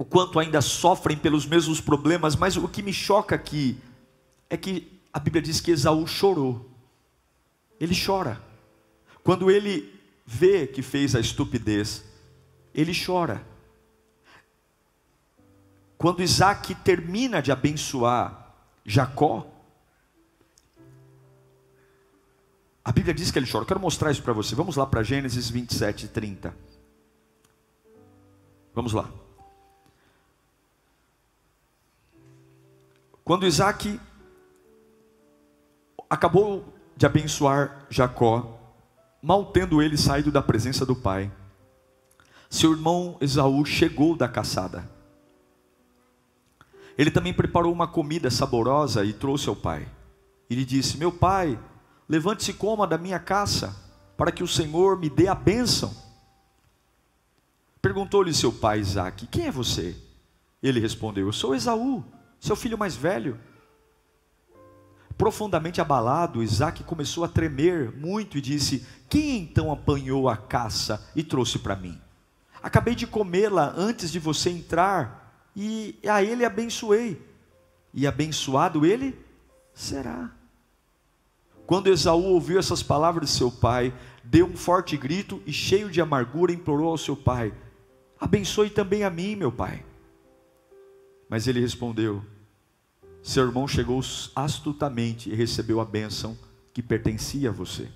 o 0.00 0.04
quanto 0.06 0.38
ainda 0.38 0.62
sofrem 0.62 1.14
pelos 1.14 1.44
mesmos 1.44 1.78
problemas, 1.78 2.34
mas 2.34 2.56
o 2.56 2.66
que 2.66 2.82
me 2.82 2.90
choca 2.90 3.34
aqui 3.34 3.78
é 4.48 4.56
que 4.56 4.98
a 5.12 5.18
Bíblia 5.18 5.42
diz 5.42 5.60
que 5.60 5.70
Esaú 5.70 6.06
chorou. 6.06 6.70
Ele 7.78 7.94
chora. 7.94 8.42
Quando 9.22 9.50
ele 9.50 9.94
vê 10.24 10.66
que 10.66 10.80
fez 10.80 11.14
a 11.14 11.20
estupidez, 11.20 12.02
ele 12.74 12.92
chora. 12.94 13.46
Quando 15.98 16.22
Isaac 16.22 16.74
termina 16.76 17.42
de 17.42 17.52
abençoar 17.52 18.54
Jacó, 18.86 19.46
a 22.82 22.90
Bíblia 22.90 23.12
diz 23.12 23.30
que 23.30 23.38
ele 23.38 23.46
chora. 23.46 23.64
Eu 23.64 23.68
quero 23.68 23.80
mostrar 23.80 24.10
isso 24.10 24.22
para 24.22 24.32
você. 24.32 24.54
Vamos 24.54 24.76
lá 24.76 24.86
para 24.86 25.02
Gênesis 25.02 25.50
27, 25.50 26.08
30. 26.08 26.56
Vamos 28.74 28.94
lá. 28.94 29.19
Quando 33.30 33.46
Isaac 33.46 34.00
acabou 36.10 36.64
de 36.96 37.06
abençoar 37.06 37.86
Jacó, 37.88 38.58
mal 39.22 39.52
tendo 39.52 39.80
ele 39.80 39.96
saído 39.96 40.32
da 40.32 40.42
presença 40.42 40.84
do 40.84 40.96
pai, 40.96 41.30
seu 42.50 42.72
irmão 42.72 43.16
Esaú 43.20 43.64
chegou 43.64 44.16
da 44.16 44.26
caçada. 44.26 44.90
Ele 46.98 47.08
também 47.08 47.32
preparou 47.32 47.72
uma 47.72 47.86
comida 47.86 48.32
saborosa 48.32 49.04
e 49.04 49.12
trouxe 49.12 49.48
ao 49.48 49.54
pai. 49.54 49.88
E 50.50 50.56
lhe 50.56 50.64
disse: 50.64 50.98
Meu 50.98 51.12
pai, 51.12 51.56
levante-se 52.08 52.50
e 52.50 52.54
coma 52.54 52.84
da 52.84 52.98
minha 52.98 53.20
caça, 53.20 53.76
para 54.16 54.32
que 54.32 54.42
o 54.42 54.48
Senhor 54.48 54.98
me 54.98 55.08
dê 55.08 55.28
a 55.28 55.36
bênção. 55.36 55.94
Perguntou-lhe 57.80 58.34
seu 58.34 58.50
pai 58.50 58.80
Isaac: 58.80 59.28
Quem 59.28 59.46
é 59.46 59.52
você? 59.52 59.96
Ele 60.60 60.80
respondeu: 60.80 61.28
Eu 61.28 61.32
sou 61.32 61.54
Esaú 61.54 62.04
seu 62.40 62.56
filho 62.56 62.78
mais 62.78 62.96
velho. 62.96 63.38
Profundamente 65.16 65.80
abalado, 65.82 66.42
Isaac 66.42 66.82
começou 66.82 67.22
a 67.22 67.28
tremer 67.28 67.92
muito 67.92 68.38
e 68.38 68.40
disse: 68.40 68.86
Quem 69.08 69.38
então 69.38 69.70
apanhou 69.70 70.28
a 70.28 70.36
caça 70.36 71.06
e 71.14 71.22
trouxe 71.22 71.58
para 71.58 71.76
mim? 71.76 72.00
Acabei 72.62 72.94
de 72.94 73.06
comê-la 73.06 73.74
antes 73.76 74.10
de 74.10 74.18
você 74.18 74.48
entrar, 74.48 75.44
e 75.54 75.98
a 76.08 76.22
ele 76.22 76.44
abençoei, 76.44 77.20
e 77.92 78.06
abençoado 78.06 78.86
ele 78.86 79.18
será. 79.74 80.30
Quando 81.66 81.88
Esaú 81.88 82.24
ouviu 82.24 82.58
essas 82.58 82.82
palavras 82.82 83.30
de 83.30 83.36
seu 83.36 83.50
pai, 83.50 83.94
deu 84.24 84.46
um 84.46 84.56
forte 84.56 84.96
grito 84.96 85.42
e, 85.46 85.52
cheio 85.52 85.90
de 85.90 86.00
amargura, 86.00 86.52
implorou 86.52 86.88
ao 86.88 86.98
seu 86.98 87.14
pai: 87.14 87.52
Abençoe 88.18 88.70
também 88.70 89.04
a 89.04 89.10
mim, 89.10 89.36
meu 89.36 89.52
pai. 89.52 89.84
Mas 91.30 91.46
ele 91.46 91.60
respondeu: 91.60 92.24
Seu 93.22 93.44
irmão 93.44 93.68
chegou 93.68 94.00
astutamente 94.34 95.30
e 95.30 95.34
recebeu 95.34 95.80
a 95.80 95.84
bênção 95.84 96.36
que 96.74 96.82
pertencia 96.82 97.50
a 97.50 97.52
você. 97.52 97.88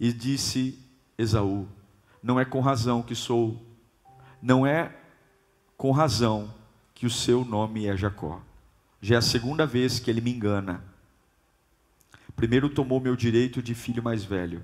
E 0.00 0.12
disse 0.12 0.76
Esaú: 1.16 1.68
Não 2.20 2.40
é 2.40 2.44
com 2.44 2.60
razão 2.60 3.04
que 3.04 3.14
sou, 3.14 3.64
não 4.42 4.66
é 4.66 4.92
com 5.76 5.92
razão 5.92 6.52
que 6.92 7.06
o 7.06 7.10
seu 7.10 7.44
nome 7.44 7.86
é 7.86 7.96
Jacó. 7.96 8.42
Já 9.00 9.14
é 9.14 9.18
a 9.18 9.22
segunda 9.22 9.64
vez 9.64 10.00
que 10.00 10.10
ele 10.10 10.20
me 10.20 10.32
engana. 10.32 10.82
Primeiro 12.34 12.68
tomou 12.68 13.00
meu 13.00 13.14
direito 13.14 13.62
de 13.62 13.76
filho 13.76 14.02
mais 14.02 14.24
velho, 14.24 14.60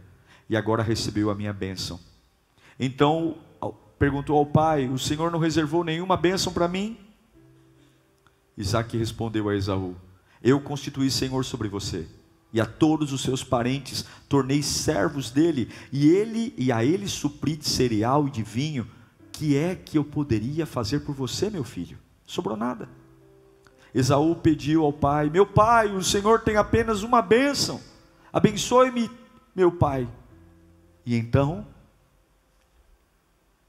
e 0.49 0.57
agora 0.57 0.83
recebeu 0.83 1.31
a 1.31 1.35
minha 1.37 1.53
bênção. 1.53 2.01
Então 2.79 3.39
perguntou 3.99 4.37
ao 4.37 4.47
pai: 4.47 4.89
O 4.89 4.99
Senhor 4.99 5.31
não 5.31 5.39
reservou 5.39 5.85
nenhuma 5.85 6.17
bênção 6.17 6.53
para 6.53 6.69
mim? 6.69 6.99
Isaac 8.57 8.97
respondeu 8.97 9.49
a 9.49 9.55
Esaú: 9.55 9.97
Eu 10.43 10.61
constituí 10.61 11.11
Senhor 11.11 11.45
sobre 11.45 11.69
você, 11.69 12.07
e 12.53 12.61
a 12.61 12.67
todos 12.67 13.13
os 13.13 13.23
seus 13.23 13.43
parentes 13.43 14.05
tornei 14.29 14.63
servos 14.63 15.31
dele, 15.31 15.69
e 15.93 16.09
ele 16.09 16.55
e 16.57 16.71
a 16.71 16.85
ele 16.85 17.09
supri 17.09 17.57
de 17.57 17.69
cereal 17.69 18.29
e 18.29 18.31
de 18.31 18.43
vinho. 18.43 18.87
Que 19.33 19.57
é 19.57 19.75
que 19.75 19.99
eu 19.99 20.05
poderia 20.05 20.65
fazer 20.65 21.01
por 21.01 21.13
você, 21.13 21.51
meu 21.51 21.65
filho? 21.65 21.99
Sobrou 22.25 22.57
nada. 22.57 22.89
Esaú 23.93 24.37
pediu 24.37 24.85
ao 24.85 24.93
pai: 24.93 25.29
Meu 25.29 25.47
pai, 25.47 25.89
o 25.89 26.03
Senhor 26.03 26.41
tem 26.41 26.57
apenas 26.57 27.03
uma 27.03 27.21
bênção. 27.21 27.81
Abençoe-me, 28.33 29.11
meu 29.55 29.73
pai. 29.73 30.09
E 31.07 31.17
então 31.17 31.67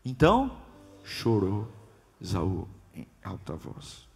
então 0.06 0.56
chorou 1.04 1.68
Esaú 2.22 2.70
em 2.94 3.08
alta 3.24 3.56
voz. 3.56 4.08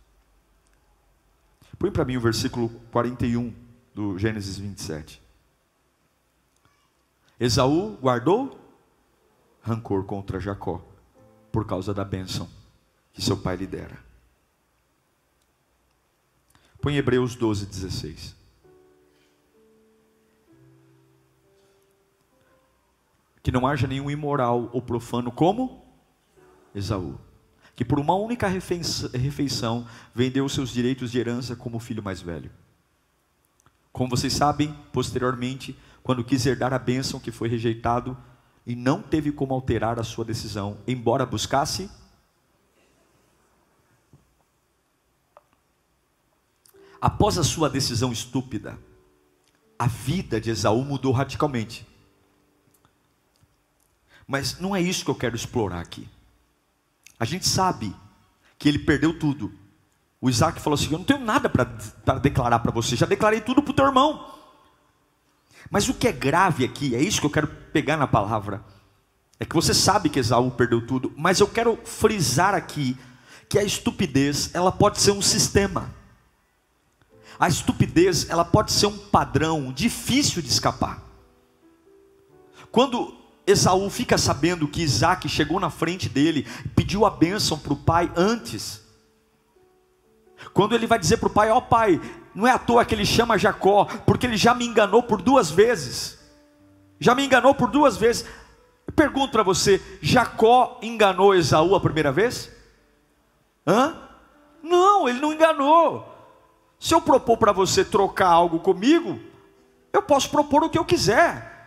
Põe 1.79 1.91
para 1.91 2.05
mim 2.05 2.17
o 2.17 2.21
versículo 2.21 2.69
41 2.91 3.53
do 3.95 4.17
Gênesis 4.19 4.57
27. 4.57 5.21
Esaú 7.39 7.97
guardou 7.97 8.59
rancor 9.61 10.03
contra 10.05 10.39
Jacó 10.39 10.81
por 11.51 11.65
causa 11.65 11.93
da 11.93 12.05
bênção 12.05 12.47
que 13.11 13.21
seu 13.21 13.37
pai 13.37 13.55
lhe 13.55 13.65
dera. 13.65 13.97
Põe 16.81 16.97
Hebreus 16.97 17.35
12, 17.35 17.65
16. 17.65 18.38
Que 23.49 23.51
não 23.51 23.65
haja 23.65 23.87
nenhum 23.87 24.11
imoral 24.11 24.69
ou 24.71 24.79
profano 24.79 25.31
como 25.31 25.83
Esaú, 26.75 27.17
que 27.75 27.83
por 27.83 27.99
uma 27.99 28.13
única 28.13 28.47
refeição 28.47 29.87
vendeu 30.13 30.47
seus 30.47 30.69
direitos 30.69 31.09
de 31.09 31.17
herança 31.17 31.55
como 31.55 31.79
filho 31.79 32.03
mais 32.03 32.21
velho. 32.21 32.51
Como 33.91 34.07
vocês 34.07 34.33
sabem, 34.33 34.71
posteriormente, 34.93 35.75
quando 36.03 36.23
quis 36.23 36.45
herdar 36.45 36.73
a 36.73 36.77
bênção 36.77 37.19
que 37.19 37.31
foi 37.31 37.49
rejeitado 37.49 38.15
e 38.67 38.75
não 38.75 39.01
teve 39.01 39.31
como 39.31 39.55
alterar 39.55 39.97
a 39.97 40.03
sua 40.03 40.23
decisão, 40.23 40.77
embora 40.87 41.25
buscasse 41.25 41.89
Após 47.01 47.35
a 47.39 47.43
sua 47.43 47.67
decisão 47.67 48.11
estúpida, 48.11 48.77
a 49.79 49.87
vida 49.87 50.39
de 50.39 50.51
Esaú 50.51 50.85
mudou 50.85 51.11
radicalmente. 51.11 51.88
Mas 54.29 54.59
não 54.59 54.75
é 54.75 54.79
isso 54.79 55.03
que 55.03 55.09
eu 55.09 55.15
quero 55.15 55.35
explorar 55.35 55.79
aqui. 55.79 56.07
A 57.19 57.25
gente 57.25 57.47
sabe 57.47 57.95
que 58.59 58.69
ele 58.69 58.77
perdeu 58.77 59.17
tudo. 59.17 59.51
O 60.21 60.29
Isaac 60.29 60.61
falou 60.61 60.75
assim: 60.77 60.91
Eu 60.91 60.99
não 60.99 61.05
tenho 61.05 61.19
nada 61.19 61.49
para 61.49 61.63
declarar 62.19 62.59
para 62.59 62.71
você, 62.71 62.95
já 62.95 63.07
declarei 63.07 63.41
tudo 63.41 63.63
para 63.63 63.71
o 63.71 63.73
teu 63.73 63.87
irmão. 63.87 64.35
Mas 65.71 65.89
o 65.89 65.95
que 65.95 66.07
é 66.07 66.11
grave 66.11 66.63
aqui, 66.63 66.93
é 66.93 67.01
isso 67.01 67.19
que 67.19 67.25
eu 67.25 67.31
quero 67.31 67.47
pegar 67.47 67.97
na 67.97 68.05
palavra, 68.05 68.63
é 69.39 69.45
que 69.45 69.55
você 69.55 69.73
sabe 69.73 70.09
que 70.09 70.19
Esaú 70.19 70.51
perdeu 70.51 70.85
tudo, 70.85 71.11
mas 71.17 71.39
eu 71.39 71.47
quero 71.47 71.79
frisar 71.83 72.53
aqui 72.53 72.95
que 73.49 73.57
a 73.57 73.63
estupidez, 73.63 74.53
ela 74.53 74.71
pode 74.71 75.01
ser 75.01 75.09
um 75.09 75.23
sistema. 75.23 75.91
A 77.39 77.47
estupidez, 77.47 78.29
ela 78.29 78.45
pode 78.45 78.71
ser 78.71 78.85
um 78.85 78.97
padrão 78.97 79.73
difícil 79.73 80.39
de 80.39 80.49
escapar. 80.49 81.03
Quando 82.71 83.18
Esaú 83.49 83.89
fica 83.89 84.17
sabendo 84.17 84.67
que 84.67 84.81
Isaac 84.81 85.27
chegou 85.27 85.59
na 85.59 85.69
frente 85.69 86.07
dele, 86.07 86.47
pediu 86.75 87.05
a 87.05 87.09
bênção 87.09 87.57
para 87.57 87.73
o 87.73 87.77
pai 87.77 88.11
antes. 88.15 88.81
Quando 90.53 90.75
ele 90.75 90.87
vai 90.87 90.99
dizer 90.99 91.17
para 91.17 91.27
o 91.27 91.31
pai: 91.31 91.49
Ó 91.49 91.57
oh, 91.57 91.61
pai, 91.61 91.99
não 92.33 92.47
é 92.47 92.51
à 92.51 92.59
toa 92.59 92.85
que 92.85 92.93
ele 92.93 93.05
chama 93.05 93.37
Jacó, 93.37 93.85
porque 94.05 94.25
ele 94.25 94.37
já 94.37 94.53
me 94.53 94.65
enganou 94.65 95.03
por 95.03 95.21
duas 95.21 95.49
vezes. 95.49 96.19
Já 96.99 97.15
me 97.15 97.25
enganou 97.25 97.55
por 97.55 97.69
duas 97.69 97.97
vezes. 97.97 98.25
Eu 98.85 98.93
pergunto 98.93 99.31
para 99.31 99.43
você: 99.43 99.81
Jacó 100.01 100.79
enganou 100.81 101.35
Esaú 101.35 101.75
a 101.75 101.79
primeira 101.79 102.11
vez? 102.11 102.51
Hã? 103.65 103.95
Não, 104.61 105.07
ele 105.07 105.19
não 105.19 105.33
enganou. 105.33 106.07
Se 106.79 106.93
eu 106.93 107.01
propor 107.01 107.37
para 107.37 107.51
você 107.51 107.83
trocar 107.83 108.29
algo 108.29 108.59
comigo, 108.59 109.19
eu 109.91 110.01
posso 110.01 110.29
propor 110.29 110.63
o 110.63 110.69
que 110.69 110.77
eu 110.77 110.85
quiser. 110.85 111.58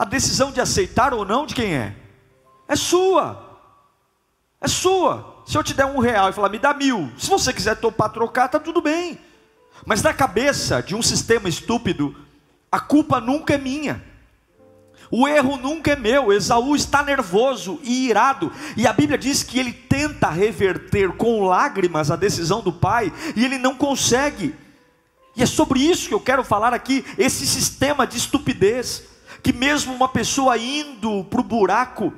A 0.00 0.04
decisão 0.06 0.50
de 0.50 0.62
aceitar 0.62 1.12
ou 1.12 1.26
não 1.26 1.44
de 1.44 1.54
quem 1.54 1.74
é? 1.74 1.94
É 2.66 2.74
sua. 2.74 3.60
É 4.58 4.66
sua. 4.66 5.42
Se 5.46 5.58
eu 5.58 5.62
te 5.62 5.74
der 5.74 5.84
um 5.84 5.98
real 5.98 6.30
e 6.30 6.32
falar, 6.32 6.48
me 6.48 6.58
dá 6.58 6.72
mil, 6.72 7.12
se 7.18 7.28
você 7.28 7.52
quiser 7.52 7.76
topar 7.76 8.08
trocar, 8.08 8.48
tá 8.48 8.58
tudo 8.58 8.80
bem. 8.80 9.20
Mas 9.84 10.00
na 10.00 10.14
cabeça 10.14 10.82
de 10.82 10.94
um 10.94 11.02
sistema 11.02 11.50
estúpido, 11.50 12.16
a 12.72 12.80
culpa 12.80 13.20
nunca 13.20 13.52
é 13.52 13.58
minha. 13.58 14.02
O 15.10 15.28
erro 15.28 15.58
nunca 15.58 15.92
é 15.92 15.96
meu. 15.96 16.32
Esaú 16.32 16.74
está 16.74 17.02
nervoso 17.02 17.78
e 17.82 18.08
irado. 18.08 18.50
E 18.78 18.86
a 18.86 18.94
Bíblia 18.94 19.18
diz 19.18 19.42
que 19.42 19.58
ele 19.58 19.74
tenta 19.74 20.30
reverter 20.30 21.12
com 21.12 21.44
lágrimas 21.44 22.10
a 22.10 22.16
decisão 22.16 22.62
do 22.62 22.72
pai 22.72 23.12
e 23.36 23.44
ele 23.44 23.58
não 23.58 23.74
consegue. 23.74 24.54
E 25.36 25.42
é 25.42 25.46
sobre 25.46 25.80
isso 25.80 26.08
que 26.08 26.14
eu 26.14 26.20
quero 26.20 26.42
falar 26.42 26.72
aqui, 26.72 27.04
esse 27.18 27.46
sistema 27.46 28.06
de 28.06 28.16
estupidez, 28.16 29.09
que 29.42 29.52
mesmo 29.52 29.94
uma 29.94 30.08
pessoa 30.08 30.56
indo 30.58 31.24
para 31.24 31.40
o 31.40 31.44
buraco, 31.44 32.12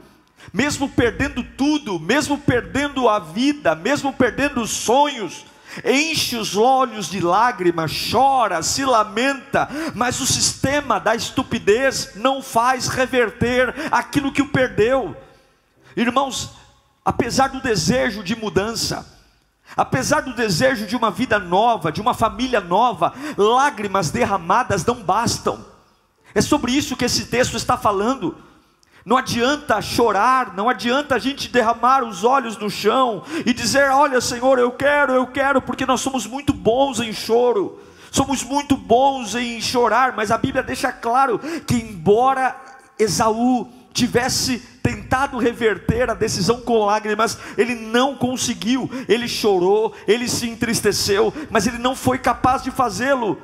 mesmo 0.52 0.88
perdendo 0.88 1.42
tudo, 1.42 2.00
mesmo 2.00 2.38
perdendo 2.38 3.08
a 3.08 3.18
vida, 3.18 3.74
mesmo 3.74 4.12
perdendo 4.12 4.60
os 4.60 4.70
sonhos, 4.70 5.44
enche 5.84 6.36
os 6.36 6.56
olhos 6.56 7.08
de 7.08 7.20
lágrimas, 7.20 7.92
chora, 8.10 8.62
se 8.62 8.84
lamenta, 8.84 9.68
mas 9.94 10.20
o 10.20 10.26
sistema 10.26 10.98
da 10.98 11.14
estupidez 11.14 12.12
não 12.16 12.42
faz 12.42 12.88
reverter 12.88 13.74
aquilo 13.90 14.32
que 14.32 14.42
o 14.42 14.48
perdeu. 14.48 15.16
Irmãos, 15.96 16.50
apesar 17.04 17.48
do 17.48 17.60
desejo 17.60 18.22
de 18.22 18.36
mudança, 18.36 19.06
apesar 19.76 20.20
do 20.20 20.34
desejo 20.34 20.86
de 20.86 20.96
uma 20.96 21.10
vida 21.10 21.38
nova, 21.38 21.92
de 21.92 22.00
uma 22.00 22.14
família 22.14 22.60
nova, 22.60 23.14
lágrimas 23.36 24.10
derramadas 24.10 24.84
não 24.84 24.96
bastam. 24.96 25.71
É 26.34 26.40
sobre 26.40 26.72
isso 26.72 26.96
que 26.96 27.04
esse 27.04 27.26
texto 27.26 27.56
está 27.56 27.76
falando. 27.76 28.36
Não 29.04 29.16
adianta 29.16 29.82
chorar, 29.82 30.54
não 30.54 30.68
adianta 30.68 31.16
a 31.16 31.18
gente 31.18 31.48
derramar 31.48 32.04
os 32.04 32.22
olhos 32.22 32.56
no 32.56 32.70
chão 32.70 33.24
e 33.44 33.52
dizer: 33.52 33.90
Olha, 33.90 34.20
Senhor, 34.20 34.58
eu 34.58 34.70
quero, 34.70 35.12
eu 35.12 35.26
quero, 35.26 35.60
porque 35.60 35.84
nós 35.84 36.00
somos 36.00 36.24
muito 36.24 36.52
bons 36.52 37.00
em 37.00 37.12
choro, 37.12 37.80
somos 38.12 38.44
muito 38.44 38.76
bons 38.76 39.34
em 39.34 39.60
chorar, 39.60 40.14
mas 40.14 40.30
a 40.30 40.38
Bíblia 40.38 40.62
deixa 40.62 40.92
claro 40.92 41.40
que, 41.66 41.74
embora 41.74 42.56
Esaú 42.96 43.68
tivesse 43.92 44.58
tentado 44.82 45.36
reverter 45.36 46.08
a 46.08 46.14
decisão 46.14 46.60
com 46.60 46.84
lágrimas, 46.84 47.36
ele 47.58 47.74
não 47.74 48.14
conseguiu, 48.14 48.88
ele 49.08 49.28
chorou, 49.28 49.94
ele 50.06 50.28
se 50.28 50.48
entristeceu, 50.48 51.32
mas 51.50 51.66
ele 51.66 51.78
não 51.78 51.94
foi 51.94 52.18
capaz 52.18 52.62
de 52.62 52.70
fazê-lo, 52.70 53.40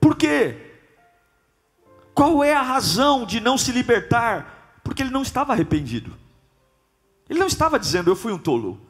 por 0.00 0.16
quê? 0.16 0.65
Qual 2.16 2.42
é 2.42 2.54
a 2.54 2.62
razão 2.62 3.26
de 3.26 3.40
não 3.40 3.58
se 3.58 3.70
libertar? 3.70 4.78
Porque 4.82 5.02
ele 5.02 5.10
não 5.10 5.20
estava 5.20 5.52
arrependido. 5.52 6.16
Ele 7.28 7.38
não 7.38 7.46
estava 7.46 7.78
dizendo, 7.78 8.10
eu 8.10 8.16
fui 8.16 8.32
um 8.32 8.38
tolo. 8.38 8.80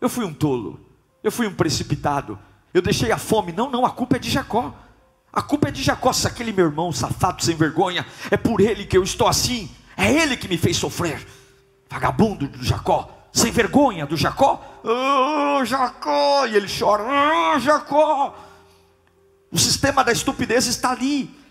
Eu 0.00 0.08
fui 0.08 0.24
um 0.24 0.32
tolo. 0.32 0.80
Eu 1.22 1.30
fui 1.30 1.46
um 1.46 1.52
precipitado. 1.52 2.38
Eu 2.72 2.80
deixei 2.80 3.12
a 3.12 3.18
fome. 3.18 3.52
Não, 3.52 3.70
não, 3.70 3.84
a 3.84 3.90
culpa 3.90 4.16
é 4.16 4.18
de 4.18 4.30
Jacó. 4.30 4.74
A 5.30 5.42
culpa 5.42 5.68
é 5.68 5.70
de 5.70 5.82
Jacó, 5.82 6.14
se 6.14 6.26
aquele 6.26 6.50
meu 6.50 6.64
irmão 6.64 6.90
safado 6.92 7.44
sem 7.44 7.54
vergonha, 7.54 8.06
é 8.30 8.38
por 8.38 8.62
ele 8.62 8.86
que 8.86 8.96
eu 8.96 9.02
estou 9.02 9.28
assim. 9.28 9.70
É 9.94 10.10
ele 10.10 10.34
que 10.34 10.48
me 10.48 10.56
fez 10.56 10.78
sofrer. 10.78 11.28
Vagabundo 11.90 12.48
do 12.48 12.64
Jacó, 12.64 13.28
sem 13.34 13.52
vergonha 13.52 14.06
do 14.06 14.16
Jacó. 14.16 14.64
Oh, 14.82 15.62
Jacó! 15.62 16.46
E 16.46 16.56
ele 16.56 16.68
chora. 16.68 17.04
Oh, 17.04 17.58
Jacó! 17.58 18.34
O 19.52 19.58
sistema 19.58 20.02
da 20.02 20.10
estupidez 20.10 20.66
está 20.66 20.92
ali. 20.92 21.44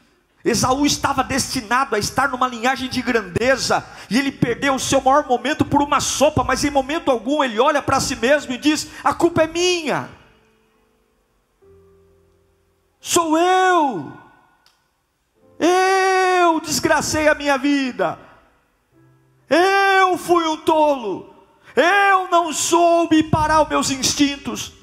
Esaú 0.46 0.86
estava 0.86 1.24
destinado 1.24 1.96
a 1.96 2.00
estar 2.00 2.30
numa 2.30 2.48
linhagem 2.48 2.88
de 2.88 3.02
grandeza, 3.02 3.84
e 4.08 4.20
ele 4.20 4.32
perdeu 4.32 4.76
o 4.76 4.80
seu 4.80 5.02
maior 5.02 5.26
momento 5.26 5.66
por 5.66 5.82
uma 5.82 6.00
sopa, 6.00 6.44
mas 6.44 6.64
em 6.64 6.70
momento 6.70 7.10
algum 7.10 7.44
ele 7.44 7.60
olha 7.60 7.82
para 7.82 8.00
si 8.00 8.16
mesmo 8.16 8.54
e 8.54 8.58
diz: 8.60 8.88
A 9.04 9.12
culpa 9.12 9.42
é 9.42 9.48
minha, 9.48 10.08
sou 13.00 13.36
eu, 13.36 14.14
eu 15.58 16.60
desgracei 16.60 17.28
a 17.28 17.34
minha 17.34 17.58
vida, 17.58 18.20
eu 19.50 20.16
fui 20.16 20.46
um 20.48 20.58
tolo, 20.58 21.34
eu 21.76 22.28
não 22.30 22.54
soube 22.54 23.24
parar 23.24 23.64
os 23.64 23.70
meus 23.70 23.90
instintos, 23.90 24.75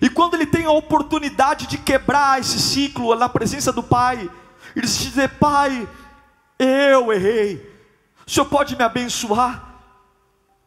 e 0.00 0.08
quando 0.08 0.34
ele 0.34 0.46
tem 0.46 0.64
a 0.64 0.70
oportunidade 0.70 1.66
de 1.66 1.78
quebrar 1.78 2.40
esse 2.40 2.58
ciclo 2.58 3.14
na 3.14 3.28
presença 3.28 3.72
do 3.72 3.82
Pai, 3.82 4.30
ele 4.74 4.86
diz: 4.86 5.12
Pai, 5.40 5.88
eu 6.58 7.12
errei, 7.12 7.56
o 8.26 8.30
Senhor 8.30 8.46
pode 8.46 8.76
me 8.76 8.84
abençoar? 8.84 9.65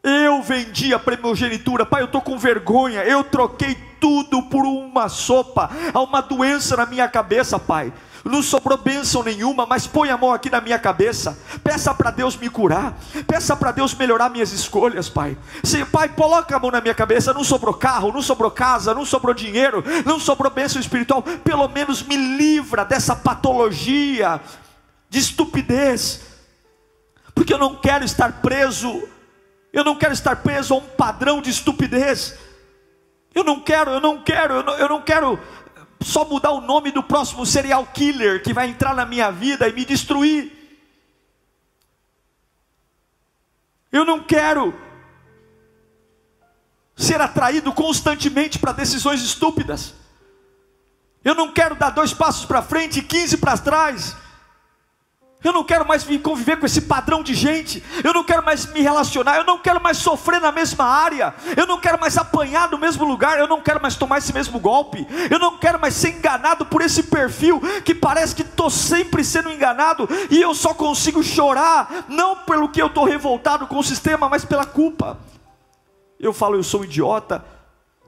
Eu 0.02 0.42
vendi 0.42 0.94
a 0.94 1.00
primogenitura, 1.00 1.86
Pai, 1.86 2.02
eu 2.02 2.06
estou 2.06 2.22
com 2.22 2.38
vergonha, 2.38 3.04
eu 3.04 3.24
troquei 3.24 3.76
tudo 4.00 4.42
por 4.44 4.66
uma 4.66 5.10
sopa, 5.10 5.70
há 5.94 6.02
uma 6.02 6.22
doença 6.22 6.78
na 6.78 6.86
minha 6.86 7.08
cabeça, 7.08 7.60
Pai. 7.60 7.92
Não 8.24 8.42
sobrou 8.42 8.78
bênção 8.78 9.24
nenhuma, 9.24 9.66
mas 9.66 9.88
põe 9.88 10.10
a 10.10 10.18
mão 10.18 10.34
aqui 10.34 10.50
na 10.50 10.62
minha 10.62 10.78
cabeça, 10.78 11.38
peça 11.64 11.94
para 11.94 12.12
Deus 12.12 12.38
me 12.38 12.50
curar, 12.50 12.98
peça 13.28 13.56
para 13.56 13.72
Deus 13.72 13.94
melhorar 13.94 14.30
minhas 14.30 14.52
escolhas, 14.52 15.10
Pai. 15.10 15.38
Se, 15.64 15.84
pai, 15.86 16.10
coloca 16.10 16.56
a 16.56 16.60
mão 16.60 16.72
na 16.72 16.82
minha 16.82 16.96
cabeça, 16.96 17.34
não 17.34 17.44
sobrou 17.44 17.74
carro, 17.74 18.12
não 18.12 18.22
sobrou 18.22 18.52
casa, 18.52 18.94
não 18.94 19.06
sobrou 19.06 19.34
dinheiro, 19.34 19.84
não 20.06 20.20
sobrou 20.20 20.52
bênção 20.52 20.80
espiritual, 20.80 21.22
pelo 21.22 21.68
menos 21.68 22.04
me 22.04 22.16
livra 22.16 22.86
dessa 22.86 23.16
patologia 23.16 24.40
de 25.10 25.20
estupidez, 25.20 26.22
porque 27.34 27.54
eu 27.54 27.58
não 27.58 27.76
quero 27.76 28.06
estar 28.06 28.42
preso, 28.42 29.02
eu 29.72 29.84
não 29.84 29.96
quero 29.96 30.14
estar 30.14 30.38
preso 30.38 30.74
a 30.74 30.78
um 30.78 30.82
padrão 30.82 31.42
de 31.42 31.50
estupidez. 31.50 32.38
Eu 33.34 33.44
não 33.44 33.60
quero, 33.60 33.92
eu 33.92 34.00
não 34.00 34.24
quero, 34.24 34.56
eu 34.56 34.64
não, 34.64 34.74
eu 34.74 34.90
não 34.90 35.02
quero 35.02 35.40
só 36.02 36.26
mudar 36.26 36.52
o 36.52 36.62
nome 36.62 36.92
do 36.92 37.04
próximo 37.04 37.46
serial 37.46 37.86
killer 37.88 38.42
que 38.42 38.54
vai 38.54 38.68
entrar 38.68 38.96
na 38.96 39.06
minha 39.06 39.32
vida 39.32 39.68
e 39.68 39.74
me 39.74 39.86
destruir. 39.86 40.52
Eu 43.92 44.06
não 44.06 44.22
quero 44.24 44.74
ser 46.96 47.22
atraído 47.22 47.72
constantemente 47.74 48.60
para 48.60 48.72
decisões 48.72 49.22
estúpidas. 49.22 49.94
Eu 51.24 51.36
não 51.36 51.52
quero 51.52 51.76
dar 51.76 51.90
dois 51.90 52.14
passos 52.14 52.46
para 52.46 52.62
frente 52.62 53.00
e 53.00 53.04
quinze 53.04 53.38
para 53.38 53.58
trás. 53.58 54.16
Eu 55.42 55.54
não 55.54 55.64
quero 55.64 55.88
mais 55.88 56.06
conviver 56.22 56.60
com 56.60 56.66
esse 56.66 56.82
padrão 56.82 57.24
de 57.24 57.34
gente. 57.34 57.82
Eu 58.04 58.14
não 58.14 58.26
quero 58.26 58.44
mais 58.44 58.66
me 58.74 58.82
relacionar. 58.82 59.38
Eu 59.38 59.46
não 59.46 59.58
quero 59.58 59.82
mais 59.82 59.98
sofrer 59.98 60.42
na 60.42 60.52
mesma 60.52 60.84
área. 60.84 61.34
Eu 61.56 61.66
não 61.66 61.80
quero 61.80 61.98
mais 61.98 62.18
apanhar 62.18 62.70
no 62.70 62.78
mesmo 62.78 63.06
lugar. 63.06 63.40
Eu 63.40 63.48
não 63.48 63.62
quero 63.62 63.82
mais 63.82 63.96
tomar 63.96 64.18
esse 64.18 64.34
mesmo 64.34 64.60
golpe. 64.60 65.08
Eu 65.32 65.40
não 65.40 65.58
quero 65.58 65.80
mais 65.80 65.94
ser 65.94 66.10
enganado 66.10 66.66
por 66.66 66.82
esse 66.82 67.04
perfil 67.04 67.62
que 67.86 67.96
parece 67.96 68.36
que 68.36 68.42
estou 68.42 68.70
sempre 68.70 69.24
sendo 69.24 69.50
enganado 69.50 70.10
e 70.30 70.42
eu 70.42 70.54
só 70.54 70.74
consigo 70.74 71.24
chorar, 71.24 72.06
não 72.10 72.36
pelo 72.38 72.70
que 72.70 72.82
eu 72.82 72.88
estou 72.88 73.06
revoltado 73.06 73.66
com 73.68 73.78
o 73.78 73.84
sistema, 73.84 74.28
mas 74.28 74.44
pela 74.44 74.66
culpa. 74.66 75.18
Eu 76.20 76.34
falo, 76.34 76.56
eu 76.56 76.64
sou 76.64 76.82
um 76.82 76.84
idiota, 76.84 77.46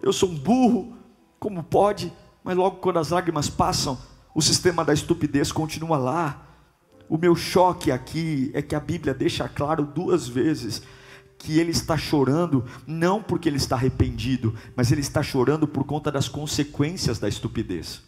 eu 0.04 0.12
sou 0.12 0.30
um 0.30 0.36
burro, 0.36 0.98
como 1.40 1.64
pode? 1.64 2.12
Mas 2.44 2.58
logo 2.58 2.78
quando 2.78 3.00
as 3.00 3.10
lágrimas 3.10 3.50
passam, 3.50 3.98
o 4.36 4.42
sistema 4.42 4.84
da 4.84 4.94
estupidez 4.94 5.52
continua 5.52 5.98
lá 5.98 6.51
o 7.12 7.18
meu 7.18 7.36
choque 7.36 7.92
aqui 7.92 8.50
é 8.54 8.62
que 8.62 8.74
a 8.74 8.80
Bíblia 8.80 9.14
deixa 9.14 9.46
claro 9.50 9.86
duas 9.86 10.30
vezes 10.30 10.82
que 11.38 11.60
ele 11.60 11.72
está 11.72 11.98
chorando 11.98 12.64
não 12.88 13.22
porque 13.22 13.50
ele 13.50 13.58
está 13.58 13.76
arrependido, 13.76 14.56
mas 14.78 14.94
ele 14.94 15.02
está 15.02 15.22
chorando 15.22 15.68
por 15.68 15.84
conta 15.84 16.10
das 16.10 16.30
consequências 16.30 17.20
da 17.20 17.28
estupidez. 17.28 18.02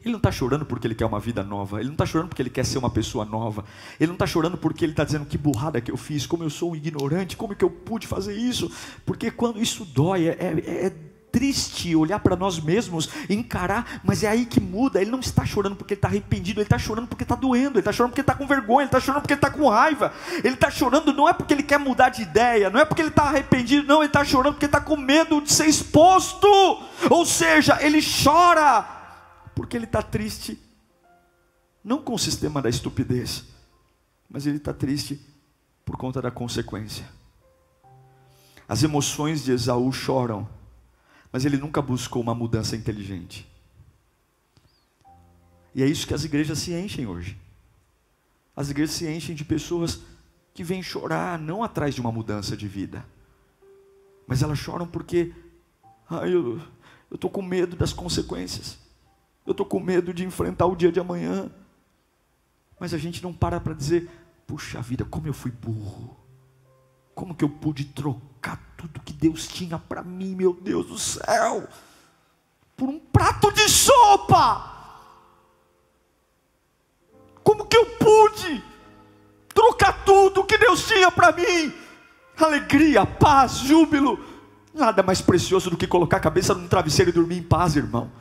Ele 0.00 0.10
não 0.10 0.16
está 0.16 0.32
chorando 0.32 0.66
porque 0.66 0.84
ele 0.84 0.96
quer 0.96 1.06
uma 1.06 1.20
vida 1.20 1.44
nova, 1.44 1.78
ele 1.78 1.86
não 1.86 1.94
está 1.94 2.04
chorando 2.04 2.28
porque 2.28 2.42
ele 2.42 2.50
quer 2.50 2.66
ser 2.66 2.78
uma 2.78 2.90
pessoa 2.90 3.24
nova, 3.24 3.64
ele 4.00 4.08
não 4.08 4.14
está 4.14 4.26
chorando 4.26 4.58
porque 4.58 4.84
ele 4.84 4.92
está 4.92 5.04
dizendo 5.04 5.24
que 5.24 5.38
burrada 5.38 5.80
que 5.80 5.92
eu 5.92 5.96
fiz, 5.96 6.26
como 6.26 6.42
eu 6.42 6.50
sou 6.50 6.72
um 6.72 6.76
ignorante, 6.76 7.36
como 7.36 7.54
que 7.54 7.64
eu 7.64 7.70
pude 7.70 8.08
fazer 8.08 8.34
isso, 8.34 8.68
porque 9.04 9.30
quando 9.30 9.62
isso 9.62 9.84
dói, 9.84 10.26
é, 10.26 10.36
é, 10.40 10.86
é 10.86 11.05
triste 11.36 11.94
olhar 11.94 12.18
para 12.20 12.34
nós 12.34 12.58
mesmos, 12.58 13.10
encarar, 13.28 14.00
mas 14.02 14.22
é 14.22 14.28
aí 14.28 14.46
que 14.46 14.58
muda. 14.58 15.02
Ele 15.02 15.10
não 15.10 15.20
está 15.20 15.44
chorando 15.44 15.76
porque 15.76 15.92
ele 15.92 15.98
está 15.98 16.08
arrependido, 16.08 16.60
ele 16.60 16.64
está 16.64 16.78
chorando 16.78 17.06
porque 17.06 17.24
está 17.24 17.34
doendo, 17.34 17.72
ele 17.72 17.80
está 17.80 17.92
chorando 17.92 18.12
porque 18.12 18.22
está 18.22 18.34
com 18.34 18.46
vergonha, 18.46 18.84
ele 18.84 18.86
está 18.86 18.98
chorando 18.98 19.20
porque 19.20 19.34
está 19.34 19.50
com 19.50 19.68
raiva. 19.68 20.14
Ele 20.42 20.54
está 20.54 20.70
chorando 20.70 21.12
não 21.12 21.28
é 21.28 21.34
porque 21.34 21.52
ele 21.52 21.62
quer 21.62 21.78
mudar 21.78 22.08
de 22.08 22.22
ideia, 22.22 22.70
não 22.70 22.80
é 22.80 22.86
porque 22.86 23.02
ele 23.02 23.10
está 23.10 23.24
arrependido, 23.24 23.86
não, 23.86 23.98
ele 23.98 24.06
está 24.06 24.24
chorando 24.24 24.54
porque 24.54 24.64
está 24.64 24.80
com 24.80 24.96
medo 24.96 25.42
de 25.42 25.52
ser 25.52 25.66
exposto. 25.66 26.48
Ou 27.10 27.26
seja, 27.26 27.76
ele 27.82 28.00
chora 28.00 28.86
porque 29.54 29.76
ele 29.76 29.84
está 29.84 30.00
triste, 30.00 30.58
não 31.84 31.98
com 31.98 32.14
o 32.14 32.18
sistema 32.18 32.62
da 32.62 32.70
estupidez, 32.70 33.44
mas 34.26 34.46
ele 34.46 34.56
está 34.56 34.72
triste 34.72 35.20
por 35.84 35.98
conta 35.98 36.22
da 36.22 36.30
consequência. 36.30 37.04
As 38.66 38.82
emoções 38.82 39.44
de 39.44 39.52
Esaú 39.52 39.92
choram 39.92 40.55
mas 41.32 41.44
ele 41.44 41.56
nunca 41.56 41.82
buscou 41.82 42.22
uma 42.22 42.34
mudança 42.34 42.76
inteligente. 42.76 43.46
E 45.74 45.82
é 45.82 45.86
isso 45.86 46.06
que 46.06 46.14
as 46.14 46.24
igrejas 46.24 46.58
se 46.58 46.72
enchem 46.72 47.06
hoje. 47.06 47.38
As 48.54 48.70
igrejas 48.70 48.94
se 48.94 49.06
enchem 49.06 49.34
de 49.34 49.44
pessoas 49.44 50.00
que 50.54 50.64
vêm 50.64 50.82
chorar 50.82 51.38
não 51.38 51.62
atrás 51.62 51.94
de 51.94 52.00
uma 52.00 52.10
mudança 52.10 52.56
de 52.56 52.66
vida, 52.66 53.04
mas 54.26 54.42
elas 54.42 54.58
choram 54.58 54.86
porque 54.86 55.34
eu 56.22 56.60
estou 57.14 57.28
com 57.28 57.42
medo 57.42 57.76
das 57.76 57.92
consequências, 57.92 58.78
eu 59.44 59.50
estou 59.50 59.66
com 59.66 59.78
medo 59.78 60.14
de 60.14 60.24
enfrentar 60.24 60.64
o 60.66 60.74
dia 60.74 60.90
de 60.90 60.98
amanhã. 60.98 61.50
Mas 62.80 62.94
a 62.94 62.98
gente 62.98 63.22
não 63.22 63.32
para 63.32 63.60
para 63.60 63.74
dizer, 63.74 64.08
puxa 64.46 64.80
vida, 64.80 65.04
como 65.04 65.26
eu 65.26 65.34
fui 65.34 65.50
burro, 65.50 66.16
como 67.16 67.34
que 67.34 67.42
eu 67.42 67.48
pude 67.48 67.86
trocar 67.86 68.60
tudo 68.76 69.00
que 69.00 69.14
Deus 69.14 69.48
tinha 69.48 69.78
para 69.78 70.02
mim, 70.02 70.34
meu 70.34 70.52
Deus 70.52 70.86
do 70.86 70.98
céu, 70.98 71.66
por 72.76 72.90
um 72.90 72.98
prato 72.98 73.50
de 73.52 73.66
sopa. 73.70 74.74
Como 77.42 77.64
que 77.64 77.76
eu 77.76 77.86
pude 77.86 78.62
trocar 79.48 80.04
tudo 80.04 80.44
que 80.44 80.58
Deus 80.58 80.86
tinha 80.86 81.10
para 81.10 81.32
mim? 81.32 81.72
Alegria, 82.36 83.06
paz, 83.06 83.60
júbilo. 83.60 84.22
Nada 84.74 85.02
mais 85.02 85.22
precioso 85.22 85.70
do 85.70 85.76
que 85.78 85.86
colocar 85.86 86.18
a 86.18 86.20
cabeça 86.20 86.52
num 86.52 86.68
travesseiro 86.68 87.10
e 87.10 87.14
dormir 87.14 87.38
em 87.38 87.42
paz, 87.42 87.76
irmão. 87.76 88.12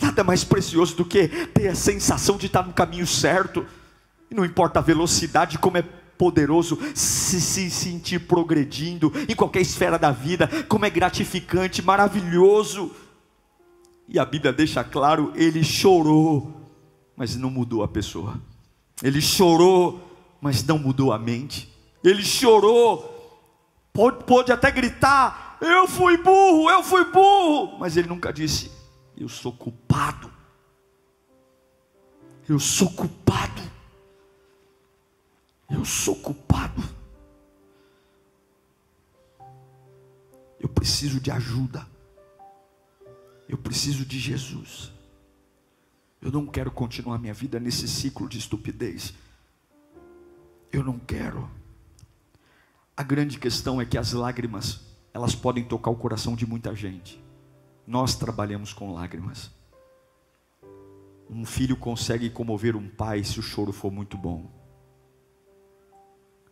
Nada 0.00 0.24
mais 0.24 0.42
precioso 0.42 0.96
do 0.96 1.04
que 1.04 1.28
ter 1.48 1.68
a 1.68 1.74
sensação 1.74 2.38
de 2.38 2.46
estar 2.46 2.62
no 2.62 2.72
caminho 2.72 3.06
certo. 3.06 3.66
E 4.30 4.34
não 4.34 4.42
importa 4.42 4.78
a 4.78 4.82
velocidade, 4.82 5.58
como 5.58 5.76
é 5.76 5.84
poderoso 6.18 6.78
se, 6.94 7.40
se 7.40 7.70
sentir 7.70 8.18
progredindo 8.18 9.12
em 9.28 9.34
qualquer 9.34 9.62
esfera 9.62 9.98
da 9.98 10.10
vida, 10.10 10.50
como 10.68 10.84
é 10.84 10.90
gratificante, 10.90 11.80
maravilhoso. 11.80 12.90
E 14.08 14.18
a 14.18 14.24
Bíblia 14.24 14.52
deixa 14.52 14.82
claro: 14.82 15.32
ele 15.36 15.62
chorou, 15.62 16.52
mas 17.16 17.36
não 17.36 17.50
mudou 17.50 17.82
a 17.82 17.88
pessoa. 17.88 18.40
Ele 19.02 19.20
chorou, 19.20 20.00
mas 20.40 20.64
não 20.64 20.78
mudou 20.78 21.12
a 21.12 21.18
mente. 21.18 21.72
Ele 22.02 22.24
chorou, 22.24 23.40
pode, 23.92 24.24
pode 24.24 24.50
até 24.50 24.70
gritar: 24.70 25.58
Eu 25.60 25.86
fui 25.86 26.16
burro, 26.16 26.68
eu 26.70 26.82
fui 26.82 27.04
burro. 27.04 27.78
Mas 27.78 27.96
ele 27.96 28.08
nunca 28.08 28.32
disse: 28.32 28.70
Eu 29.16 29.28
sou 29.28 29.52
culpado. 29.52 30.30
Eu 32.48 32.58
sou 32.58 32.90
culpado. 32.90 33.67
Eu 35.70 35.84
sou 35.84 36.16
culpado. 36.16 36.82
Eu 40.58 40.68
preciso 40.68 41.20
de 41.20 41.30
ajuda. 41.30 41.86
Eu 43.48 43.58
preciso 43.58 44.04
de 44.04 44.18
Jesus. 44.18 44.92
Eu 46.20 46.32
não 46.32 46.46
quero 46.46 46.70
continuar 46.70 47.18
minha 47.18 47.34
vida 47.34 47.60
nesse 47.60 47.86
ciclo 47.86 48.28
de 48.28 48.38
estupidez. 48.38 49.14
Eu 50.72 50.82
não 50.82 50.98
quero. 50.98 51.48
A 52.96 53.02
grande 53.02 53.38
questão 53.38 53.80
é 53.80 53.84
que 53.84 53.96
as 53.96 54.12
lágrimas, 54.12 54.80
elas 55.14 55.34
podem 55.34 55.64
tocar 55.64 55.90
o 55.90 55.96
coração 55.96 56.34
de 56.34 56.46
muita 56.46 56.74
gente. 56.74 57.22
Nós 57.86 58.16
trabalhamos 58.16 58.72
com 58.72 58.92
lágrimas. 58.92 59.50
Um 61.30 61.44
filho 61.44 61.76
consegue 61.76 62.28
comover 62.30 62.74
um 62.74 62.88
pai 62.88 63.22
se 63.22 63.38
o 63.38 63.42
choro 63.42 63.72
for 63.72 63.92
muito 63.92 64.16
bom. 64.16 64.57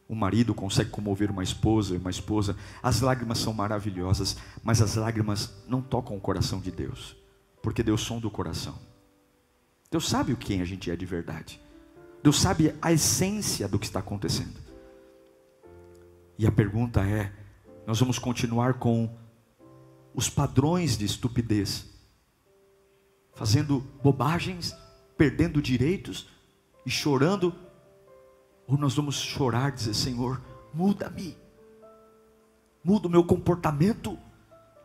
Um 0.08 0.14
marido 0.14 0.54
consegue 0.54 0.90
comover 0.90 1.30
uma 1.30 1.42
esposa, 1.42 1.96
uma 1.96 2.10
esposa. 2.10 2.56
As 2.82 3.00
lágrimas 3.00 3.38
são 3.38 3.52
maravilhosas, 3.52 4.36
mas 4.62 4.80
as 4.80 4.94
lágrimas 4.94 5.52
não 5.66 5.82
tocam 5.82 6.16
o 6.16 6.20
coração 6.20 6.60
de 6.60 6.70
Deus, 6.70 7.16
porque 7.60 7.82
Deus 7.82 8.02
sonda 8.02 8.26
o 8.26 8.30
coração. 8.30 8.78
Deus 9.90 10.08
sabe 10.08 10.32
o 10.32 10.36
quem 10.36 10.60
a 10.60 10.64
gente 10.64 10.90
é 10.90 10.96
de 10.96 11.06
verdade. 11.06 11.60
Deus 12.22 12.40
sabe 12.40 12.74
a 12.80 12.92
essência 12.92 13.68
do 13.68 13.78
que 13.78 13.86
está 13.86 14.00
acontecendo. 14.00 14.60
E 16.38 16.46
a 16.46 16.52
pergunta 16.52 17.00
é: 17.06 17.32
nós 17.86 17.98
vamos 17.98 18.18
continuar 18.18 18.74
com 18.74 19.08
os 20.14 20.28
padrões 20.28 20.96
de 20.96 21.04
estupidez, 21.04 21.86
fazendo 23.34 23.80
bobagens, 24.02 24.74
perdendo 25.16 25.60
direitos 25.60 26.28
e 26.84 26.90
chorando 26.90 27.54
ou 28.66 28.76
nós 28.76 28.94
vamos 28.94 29.16
chorar, 29.16 29.70
dizer: 29.72 29.94
Senhor, 29.94 30.40
muda-me, 30.74 31.36
muda 32.82 33.08
o 33.08 33.10
meu 33.10 33.24
comportamento. 33.24 34.18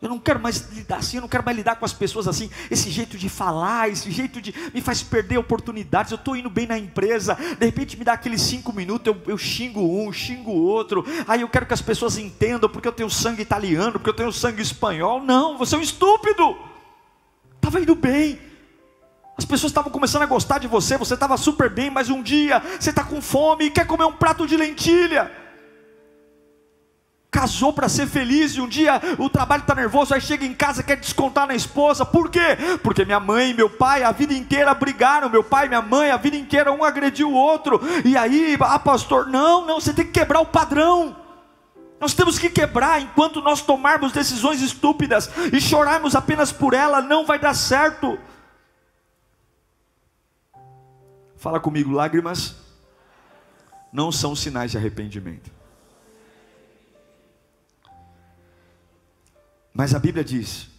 Eu 0.01 0.09
não 0.09 0.17
quero 0.17 0.39
mais 0.39 0.67
lidar 0.71 0.97
assim, 0.97 1.17
eu 1.17 1.21
não 1.21 1.29
quero 1.29 1.45
mais 1.45 1.55
lidar 1.55 1.75
com 1.75 1.85
as 1.85 1.93
pessoas 1.93 2.27
assim. 2.27 2.49
Esse 2.71 2.89
jeito 2.89 3.19
de 3.19 3.29
falar, 3.29 3.87
esse 3.87 4.09
jeito 4.09 4.41
de. 4.41 4.51
me 4.73 4.81
faz 4.81 5.03
perder 5.03 5.37
oportunidades. 5.37 6.11
Eu 6.11 6.15
estou 6.15 6.35
indo 6.35 6.49
bem 6.49 6.65
na 6.65 6.77
empresa, 6.77 7.35
de 7.35 7.65
repente 7.65 7.95
me 7.95 8.03
dá 8.03 8.13
aqueles 8.13 8.41
cinco 8.41 8.73
minutos, 8.73 9.13
eu, 9.13 9.21
eu 9.27 9.37
xingo 9.37 9.79
um, 9.79 10.11
xingo 10.11 10.51
outro. 10.51 11.05
Aí 11.27 11.41
eu 11.41 11.49
quero 11.49 11.67
que 11.67 11.73
as 11.73 11.83
pessoas 11.83 12.17
entendam 12.17 12.67
porque 12.67 12.87
eu 12.87 12.91
tenho 12.91 13.11
sangue 13.11 13.43
italiano, 13.43 13.93
porque 13.93 14.09
eu 14.09 14.15
tenho 14.15 14.33
sangue 14.33 14.63
espanhol. 14.63 15.21
Não, 15.21 15.55
você 15.55 15.75
é 15.75 15.77
um 15.77 15.83
estúpido. 15.83 16.57
Estava 17.57 17.79
indo 17.79 17.93
bem, 17.93 18.39
as 19.37 19.45
pessoas 19.45 19.71
estavam 19.71 19.91
começando 19.91 20.23
a 20.23 20.27
gostar 20.27 20.59
de 20.59 20.67
você, 20.67 20.97
você 20.97 21.13
estava 21.13 21.37
super 21.37 21.69
bem, 21.69 21.89
mas 21.89 22.09
um 22.09 22.21
dia 22.21 22.61
você 22.79 22.89
está 22.89 23.03
com 23.03 23.21
fome 23.21 23.65
e 23.65 23.71
quer 23.71 23.87
comer 23.87 24.05
um 24.05 24.13
prato 24.13 24.45
de 24.45 24.55
lentilha. 24.55 25.31
Casou 27.31 27.71
para 27.71 27.87
ser 27.87 28.07
feliz 28.07 28.51
e 28.55 28.61
um 28.61 28.67
dia 28.67 29.01
o 29.17 29.29
trabalho 29.29 29.61
está 29.61 29.73
nervoso, 29.73 30.13
aí 30.13 30.19
chega 30.19 30.45
em 30.45 30.53
casa 30.53 30.83
quer 30.83 30.97
descontar 30.97 31.47
na 31.47 31.55
esposa. 31.55 32.05
Por 32.05 32.29
quê? 32.29 32.57
Porque 32.83 33.05
minha 33.05 33.21
mãe 33.21 33.51
e 33.51 33.53
meu 33.53 33.69
pai 33.69 34.03
a 34.03 34.11
vida 34.11 34.33
inteira 34.33 34.73
brigaram. 34.73 35.29
Meu 35.29 35.43
pai 35.43 35.65
e 35.65 35.69
minha 35.69 35.81
mãe 35.81 36.11
a 36.11 36.17
vida 36.17 36.35
inteira 36.35 36.73
um 36.73 36.83
agrediu 36.83 37.29
o 37.29 37.33
outro. 37.33 37.79
E 38.03 38.17
aí, 38.17 38.57
ah, 38.59 38.77
pastor, 38.77 39.27
não, 39.27 39.65
não, 39.65 39.79
você 39.79 39.93
tem 39.93 40.05
que 40.05 40.11
quebrar 40.11 40.41
o 40.41 40.45
padrão. 40.45 41.15
Nós 42.01 42.13
temos 42.13 42.37
que 42.37 42.49
quebrar 42.49 43.01
enquanto 43.01 43.41
nós 43.41 43.61
tomarmos 43.61 44.11
decisões 44.11 44.61
estúpidas 44.61 45.29
e 45.53 45.61
chorarmos 45.61 46.15
apenas 46.15 46.51
por 46.51 46.73
ela, 46.73 47.01
não 47.01 47.25
vai 47.25 47.39
dar 47.39 47.53
certo. 47.53 48.19
Fala 51.41 51.59
comigo, 51.59 51.89
lágrimas 51.89 52.55
não 53.91 54.11
são 54.11 54.35
sinais 54.35 54.69
de 54.69 54.77
arrependimento. 54.77 55.49
Mas 59.73 59.95
a 59.95 59.99
Bíblia 59.99 60.23
diz, 60.23 60.69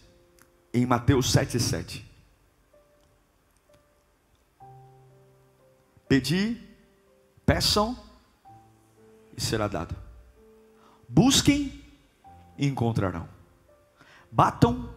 em 0.73 0.85
Mateus 0.85 1.33
7,7, 1.33 1.59
7, 1.59 2.11
Pedi, 6.07 6.65
peçam 7.45 8.01
e 9.35 9.41
será 9.41 9.67
dado. 9.67 9.93
Busquem 11.09 11.83
e 12.57 12.65
encontrarão. 12.65 13.27
Batam 14.31 14.89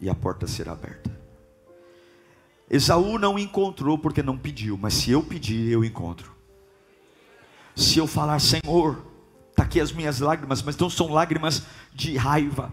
e 0.00 0.10
a 0.10 0.16
porta 0.16 0.48
será 0.48 0.72
aberta. 0.72 1.21
Esaú 2.72 3.18
não 3.18 3.38
encontrou 3.38 3.98
porque 3.98 4.22
não 4.22 4.38
pediu, 4.38 4.78
mas 4.78 4.94
se 4.94 5.10
eu 5.10 5.22
pedir, 5.22 5.70
eu 5.70 5.84
encontro. 5.84 6.32
Se 7.76 7.98
eu 7.98 8.06
falar, 8.06 8.38
Senhor, 8.38 9.04
está 9.50 9.62
aqui 9.62 9.78
as 9.78 9.92
minhas 9.92 10.20
lágrimas, 10.20 10.62
mas 10.62 10.74
não 10.78 10.88
são 10.88 11.12
lágrimas 11.12 11.64
de 11.92 12.16
raiva. 12.16 12.72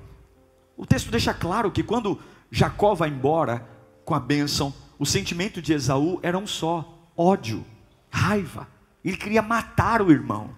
O 0.77 0.85
texto 0.85 1.11
deixa 1.11 1.33
claro 1.33 1.69
que 1.69 1.83
quando 1.83 2.17
Jacó 2.49 2.95
vai 2.95 3.09
embora 3.09 3.67
com 4.05 4.15
a 4.15 4.19
bênção, 4.21 4.73
o 4.97 5.05
sentimento 5.05 5.61
de 5.61 5.73
Esaú 5.73 6.17
era 6.23 6.37
um 6.37 6.47
só: 6.47 6.97
ódio, 7.17 7.65
raiva. 8.09 8.69
Ele 9.03 9.17
queria 9.17 9.41
matar 9.41 10.01
o 10.01 10.11
irmão. 10.11 10.51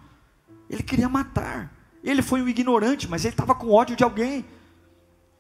Ele 0.70 0.84
queria 0.84 1.10
matar. 1.10 1.76
Ele 2.04 2.22
foi 2.22 2.44
um 2.44 2.48
ignorante, 2.48 3.08
mas 3.08 3.26
ele 3.26 3.34
estava 3.34 3.56
com 3.56 3.72
ódio 3.72 3.96
de 3.96 4.04
alguém. 4.04 4.46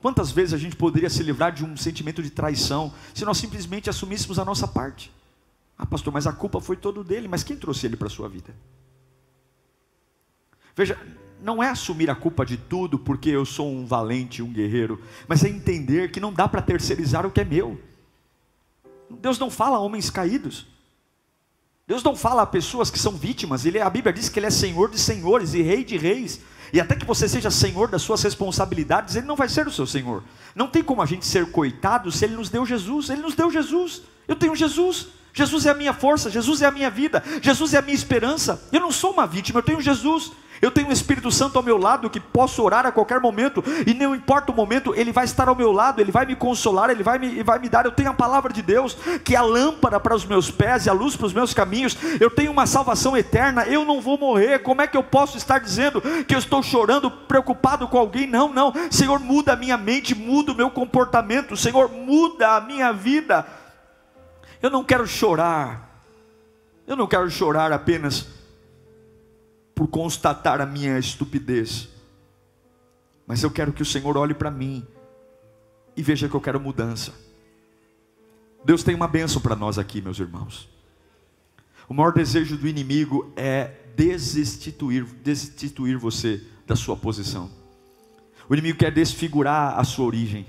Quantas 0.01 0.31
vezes 0.31 0.53
a 0.53 0.57
gente 0.57 0.75
poderia 0.75 1.09
se 1.09 1.21
livrar 1.21 1.51
de 1.51 1.63
um 1.63 1.77
sentimento 1.77 2.23
de 2.23 2.31
traição 2.31 2.91
se 3.13 3.23
nós 3.23 3.37
simplesmente 3.37 3.89
assumíssemos 3.89 4.39
a 4.39 4.45
nossa 4.45 4.67
parte? 4.67 5.11
Ah, 5.77 5.85
pastor, 5.85 6.11
mas 6.11 6.25
a 6.25 6.33
culpa 6.33 6.59
foi 6.59 6.75
todo 6.75 7.03
dele, 7.03 7.27
mas 7.27 7.43
quem 7.43 7.55
trouxe 7.55 7.85
ele 7.85 7.95
para 7.95 8.07
a 8.07 8.09
sua 8.09 8.27
vida? 8.27 8.53
Veja, 10.75 10.99
não 11.41 11.61
é 11.61 11.69
assumir 11.69 12.09
a 12.09 12.15
culpa 12.15 12.45
de 12.45 12.57
tudo 12.57 12.97
porque 12.97 13.29
eu 13.29 13.45
sou 13.45 13.71
um 13.71 13.85
valente, 13.85 14.41
um 14.41 14.51
guerreiro, 14.51 15.01
mas 15.27 15.43
é 15.43 15.49
entender 15.49 16.11
que 16.11 16.19
não 16.19 16.33
dá 16.33 16.47
para 16.47 16.61
terceirizar 16.61 17.25
o 17.25 17.31
que 17.31 17.41
é 17.41 17.45
meu. 17.45 17.79
Deus 19.07 19.37
não 19.37 19.51
fala 19.51 19.77
a 19.77 19.79
homens 19.79 20.09
caídos. 20.09 20.65
Deus 21.85 22.03
não 22.03 22.15
fala 22.15 22.43
a 22.43 22.47
pessoas 22.47 22.89
que 22.89 22.97
são 22.97 23.11
vítimas. 23.11 23.65
Ele, 23.65 23.79
a 23.79 23.89
Bíblia 23.89 24.13
diz 24.13 24.29
que 24.29 24.39
Ele 24.39 24.45
é 24.45 24.51
Senhor 24.51 24.89
de 24.89 24.97
senhores 24.97 25.53
e 25.53 25.61
Rei 25.61 25.83
de 25.83 25.97
reis. 25.97 26.39
E 26.73 26.79
até 26.79 26.95
que 26.95 27.05
você 27.05 27.27
seja 27.27 27.51
Senhor 27.51 27.87
das 27.89 28.01
suas 28.01 28.21
responsabilidades, 28.23 29.15
Ele 29.15 29.27
não 29.27 29.35
vai 29.35 29.49
ser 29.49 29.67
o 29.67 29.71
seu 29.71 29.85
Senhor. 29.85 30.23
Não 30.55 30.67
tem 30.67 30.83
como 30.83 31.01
a 31.01 31.05
gente 31.05 31.25
ser 31.25 31.51
coitado 31.51 32.11
se 32.11 32.25
Ele 32.25 32.35
nos 32.35 32.49
deu 32.49 32.65
Jesus. 32.65 33.09
Ele 33.09 33.21
nos 33.21 33.35
deu 33.35 33.51
Jesus. 33.51 34.01
Eu 34.27 34.35
tenho 34.35 34.55
Jesus. 34.55 35.07
Jesus 35.33 35.65
é 35.65 35.71
a 35.71 35.73
minha 35.73 35.93
força, 35.93 36.29
Jesus 36.29 36.61
é 36.61 36.65
a 36.65 36.71
minha 36.71 36.89
vida, 36.89 37.23
Jesus 37.41 37.73
é 37.73 37.77
a 37.77 37.81
minha 37.81 37.95
esperança. 37.95 38.61
Eu 38.71 38.81
não 38.81 38.91
sou 38.91 39.11
uma 39.11 39.25
vítima, 39.25 39.59
eu 39.59 39.63
tenho 39.63 39.81
Jesus. 39.81 40.31
Eu 40.61 40.69
tenho 40.69 40.89
o 40.89 40.93
Espírito 40.93 41.31
Santo 41.31 41.57
ao 41.57 41.63
meu 41.63 41.75
lado 41.75 42.09
que 42.09 42.19
posso 42.19 42.61
orar 42.61 42.85
a 42.85 42.91
qualquer 42.91 43.19
momento, 43.19 43.63
e 43.87 43.95
não 43.95 44.13
importa 44.13 44.51
o 44.51 44.55
momento, 44.55 44.93
Ele 44.95 45.11
vai 45.11 45.25
estar 45.25 45.47
ao 45.47 45.55
meu 45.55 45.71
lado, 45.71 45.99
Ele 45.99 46.11
vai 46.11 46.25
me 46.25 46.35
consolar, 46.35 46.91
Ele 46.91 47.01
vai 47.01 47.17
me, 47.17 47.41
vai 47.41 47.57
me 47.57 47.67
dar. 47.67 47.85
Eu 47.85 47.91
tenho 47.91 48.11
a 48.11 48.13
palavra 48.13 48.53
de 48.53 48.61
Deus, 48.61 48.95
que 49.25 49.33
é 49.33 49.39
a 49.39 49.41
lâmpada 49.41 49.99
para 49.99 50.15
os 50.15 50.23
meus 50.23 50.51
pés 50.51 50.85
e 50.85 50.89
a 50.89 50.93
luz 50.93 51.15
para 51.15 51.25
os 51.25 51.33
meus 51.33 51.51
caminhos. 51.51 51.97
Eu 52.19 52.29
tenho 52.29 52.51
uma 52.51 52.67
salvação 52.67 53.17
eterna, 53.17 53.65
eu 53.65 53.83
não 53.83 53.99
vou 53.99 54.19
morrer. 54.19 54.59
Como 54.59 54.83
é 54.83 54.87
que 54.87 54.95
eu 54.95 55.03
posso 55.03 55.35
estar 55.35 55.59
dizendo 55.59 55.99
que 56.27 56.35
eu 56.35 56.39
estou 56.39 56.61
chorando, 56.61 57.09
preocupado 57.09 57.87
com 57.87 57.97
alguém? 57.97 58.27
Não, 58.27 58.53
não. 58.53 58.71
Senhor, 58.91 59.19
muda 59.19 59.53
a 59.53 59.55
minha 59.55 59.77
mente, 59.77 60.13
muda 60.13 60.51
o 60.51 60.55
meu 60.55 60.69
comportamento, 60.69 61.57
Senhor, 61.57 61.89
muda 61.89 62.55
a 62.55 62.61
minha 62.61 62.91
vida. 62.93 63.45
Eu 64.61 64.69
não 64.69 64.83
quero 64.83 65.07
chorar, 65.07 66.05
eu 66.85 66.95
não 66.95 67.07
quero 67.07 67.29
chorar 67.31 67.71
apenas 67.71 68.27
por 69.73 69.87
constatar 69.87 70.61
a 70.61 70.65
minha 70.65 70.99
estupidez, 70.99 71.89
mas 73.25 73.41
eu 73.41 73.49
quero 73.49 73.73
que 73.73 73.81
o 73.81 73.85
Senhor 73.85 74.15
olhe 74.17 74.33
para 74.33 74.51
mim 74.51 74.85
e 75.97 76.03
veja 76.03 76.29
que 76.29 76.35
eu 76.35 76.41
quero 76.41 76.59
mudança. 76.59 77.11
Deus 78.63 78.83
tem 78.83 78.93
uma 78.93 79.07
bênção 79.07 79.41
para 79.41 79.55
nós 79.55 79.79
aqui, 79.79 80.01
meus 80.01 80.19
irmãos. 80.19 80.69
O 81.89 81.93
maior 81.93 82.13
desejo 82.13 82.55
do 82.55 82.67
inimigo 82.67 83.33
é 83.35 83.71
destituir, 83.95 85.03
destituir 85.03 85.97
você 85.97 86.41
da 86.67 86.75
sua 86.75 86.95
posição. 86.95 87.49
O 88.47 88.53
inimigo 88.53 88.77
quer 88.77 88.91
desfigurar 88.91 89.79
a 89.79 89.83
sua 89.83 90.05
origem. 90.05 90.45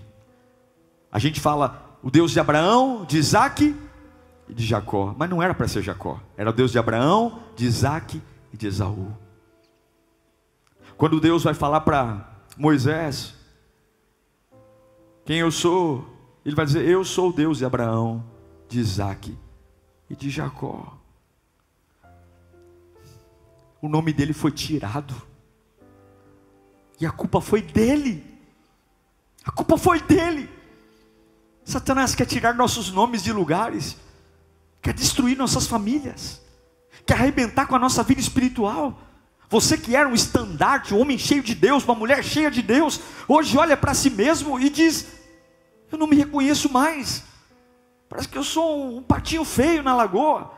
A 1.11 1.18
gente 1.18 1.40
fala 1.40 1.98
o 2.03 2.11
Deus 2.11 2.33
de 2.33 2.40
Abraão, 2.40 3.05
de 3.05 3.16
Isaac 3.16 3.75
de 4.53 4.67
Jacó, 4.67 5.15
mas 5.17 5.29
não 5.29 5.43
era 5.43 5.55
para 5.55 5.69
ser 5.69 5.83
Jacó, 5.83 6.21
era 6.37 6.51
o 6.51 6.53
Deus 6.53 6.73
de 6.73 6.79
Abraão, 6.79 7.43
de 7.57 7.65
Isaac 7.65 8.21
e 8.53 8.57
de 8.57 8.67
Esaú. 8.67 9.17
Quando 10.97 11.21
Deus 11.21 11.43
vai 11.43 11.55
falar 11.55 11.81
para 11.81 12.31
Moisés, 12.57 13.35
quem 15.25 15.38
eu 15.38 15.51
sou, 15.51 16.07
ele 16.45 16.55
vai 16.55 16.67
dizer: 16.67 16.85
Eu 16.85 17.05
sou 17.05 17.31
o 17.31 17.33
Deus 17.33 17.59
de 17.59 17.65
Abraão, 17.65 18.25
de 18.69 18.79
Isaac 18.79 19.37
e 20.09 20.15
de 20.15 20.31
Jacó. 20.31 20.99
O 23.81 23.88
nome 23.88 24.12
dele 24.12 24.33
foi 24.33 24.53
tirado, 24.53 25.15
e 27.01 27.07
a 27.07 27.11
culpa 27.11 27.41
foi 27.41 27.62
dele. 27.62 28.25
A 29.45 29.51
culpa 29.51 29.77
foi 29.77 30.01
dele. 30.01 30.49
Satanás 31.65 32.15
quer 32.15 32.27
tirar 32.27 32.55
nossos 32.55 32.93
nomes 32.93 33.23
de 33.23 33.33
lugares, 33.33 33.97
quer 34.83 34.92
destruir 34.92 35.38
nossas 35.38 35.66
famílias, 35.66 36.42
quer 37.07 37.14
arrebentar 37.14 37.66
com 37.66 37.77
a 37.77 37.79
nossa 37.79 38.03
vida 38.03 38.21
espiritual. 38.21 39.01
Você 39.49 39.79
que 39.79 39.95
era 39.95 40.09
um 40.09 40.14
estandarte, 40.14 40.92
um 40.92 41.01
homem 41.01 41.16
cheio 41.16 41.42
de 41.42 41.55
Deus, 41.55 41.85
uma 41.85 41.95
mulher 41.95 42.25
cheia 42.25 42.51
de 42.51 42.61
Deus, 42.61 43.01
hoje 43.29 43.57
olha 43.57 43.77
para 43.77 43.95
si 43.95 44.11
mesmo 44.11 44.59
e 44.59 44.68
diz: 44.68 45.07
Eu 45.90 45.99
não 45.99 46.07
me 46.07 46.16
reconheço 46.16 46.71
mais. 46.71 47.23
Parece 48.09 48.29
que 48.29 48.37
eu 48.37 48.45
sou 48.45 48.99
um 48.99 49.03
patinho 49.03 49.45
feio 49.45 49.83
na 49.83 49.95
lagoa. 49.95 50.53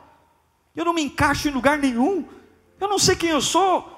Eu 0.75 0.85
não 0.85 0.95
me 0.95 1.03
encaixo 1.03 1.49
em 1.49 1.53
lugar 1.53 1.79
nenhum. 1.79 2.27
Eu 2.81 2.89
não 2.89 2.99
sei 2.99 3.15
quem 3.15 3.31
eu 3.31 3.41
sou. 3.41 3.95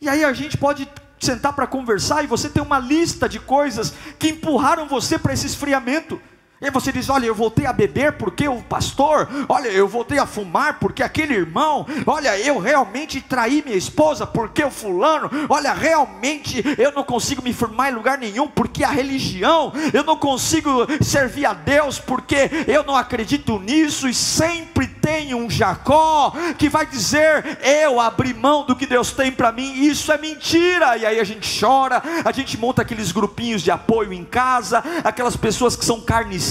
E 0.00 0.08
aí 0.08 0.24
a 0.24 0.32
gente 0.32 0.56
pode 0.56 0.88
sentar 1.20 1.52
para 1.52 1.66
conversar 1.66 2.22
e 2.22 2.26
você 2.26 2.48
tem 2.48 2.62
uma 2.62 2.78
lista 2.78 3.28
de 3.28 3.38
coisas 3.38 3.92
que 4.18 4.28
empurraram 4.28 4.88
você 4.88 5.18
para 5.18 5.32
esse 5.32 5.46
esfriamento. 5.46 6.20
E 6.60 6.70
você 6.70 6.90
diz: 6.90 7.08
Olha, 7.08 7.26
eu 7.26 7.34
voltei 7.34 7.66
a 7.66 7.72
beber 7.72 8.12
porque 8.14 8.48
o 8.48 8.60
pastor, 8.60 9.28
olha, 9.48 9.68
eu 9.68 9.86
voltei 9.86 10.18
a 10.18 10.26
fumar 10.26 10.78
porque 10.80 11.04
aquele 11.04 11.34
irmão, 11.34 11.86
olha, 12.04 12.36
eu 12.38 12.58
realmente 12.58 13.20
traí 13.20 13.62
minha 13.64 13.76
esposa 13.76 14.26
porque 14.26 14.64
o 14.64 14.70
fulano, 14.70 15.30
olha, 15.48 15.72
realmente 15.72 16.62
eu 16.76 16.90
não 16.90 17.04
consigo 17.04 17.42
me 17.42 17.52
firmar 17.52 17.92
em 17.92 17.94
lugar 17.94 18.18
nenhum 18.18 18.48
porque 18.48 18.82
a 18.82 18.90
religião, 18.90 19.72
eu 19.92 20.02
não 20.02 20.16
consigo 20.16 20.86
servir 21.00 21.46
a 21.46 21.54
Deus 21.54 22.00
porque 22.00 22.50
eu 22.66 22.82
não 22.82 22.96
acredito 22.96 23.60
nisso, 23.60 24.08
e 24.08 24.14
sempre 24.14 24.88
tem 24.88 25.34
um 25.34 25.48
Jacó 25.48 26.32
que 26.58 26.68
vai 26.68 26.86
dizer: 26.86 27.58
Eu 27.62 28.00
abri 28.00 28.34
mão 28.34 28.66
do 28.66 28.74
que 28.74 28.84
Deus 28.84 29.12
tem 29.12 29.30
para 29.30 29.52
mim, 29.52 29.84
isso 29.84 30.10
é 30.10 30.18
mentira. 30.18 30.96
E 30.96 31.06
aí 31.06 31.20
a 31.20 31.24
gente 31.24 31.60
chora, 31.60 32.02
a 32.24 32.32
gente 32.32 32.58
monta 32.58 32.82
aqueles 32.82 33.12
grupinhos 33.12 33.62
de 33.62 33.70
apoio 33.70 34.12
em 34.12 34.24
casa, 34.24 34.82
aquelas 35.04 35.36
pessoas 35.36 35.76
que 35.76 35.84
são 35.84 36.00
carnes 36.00 36.47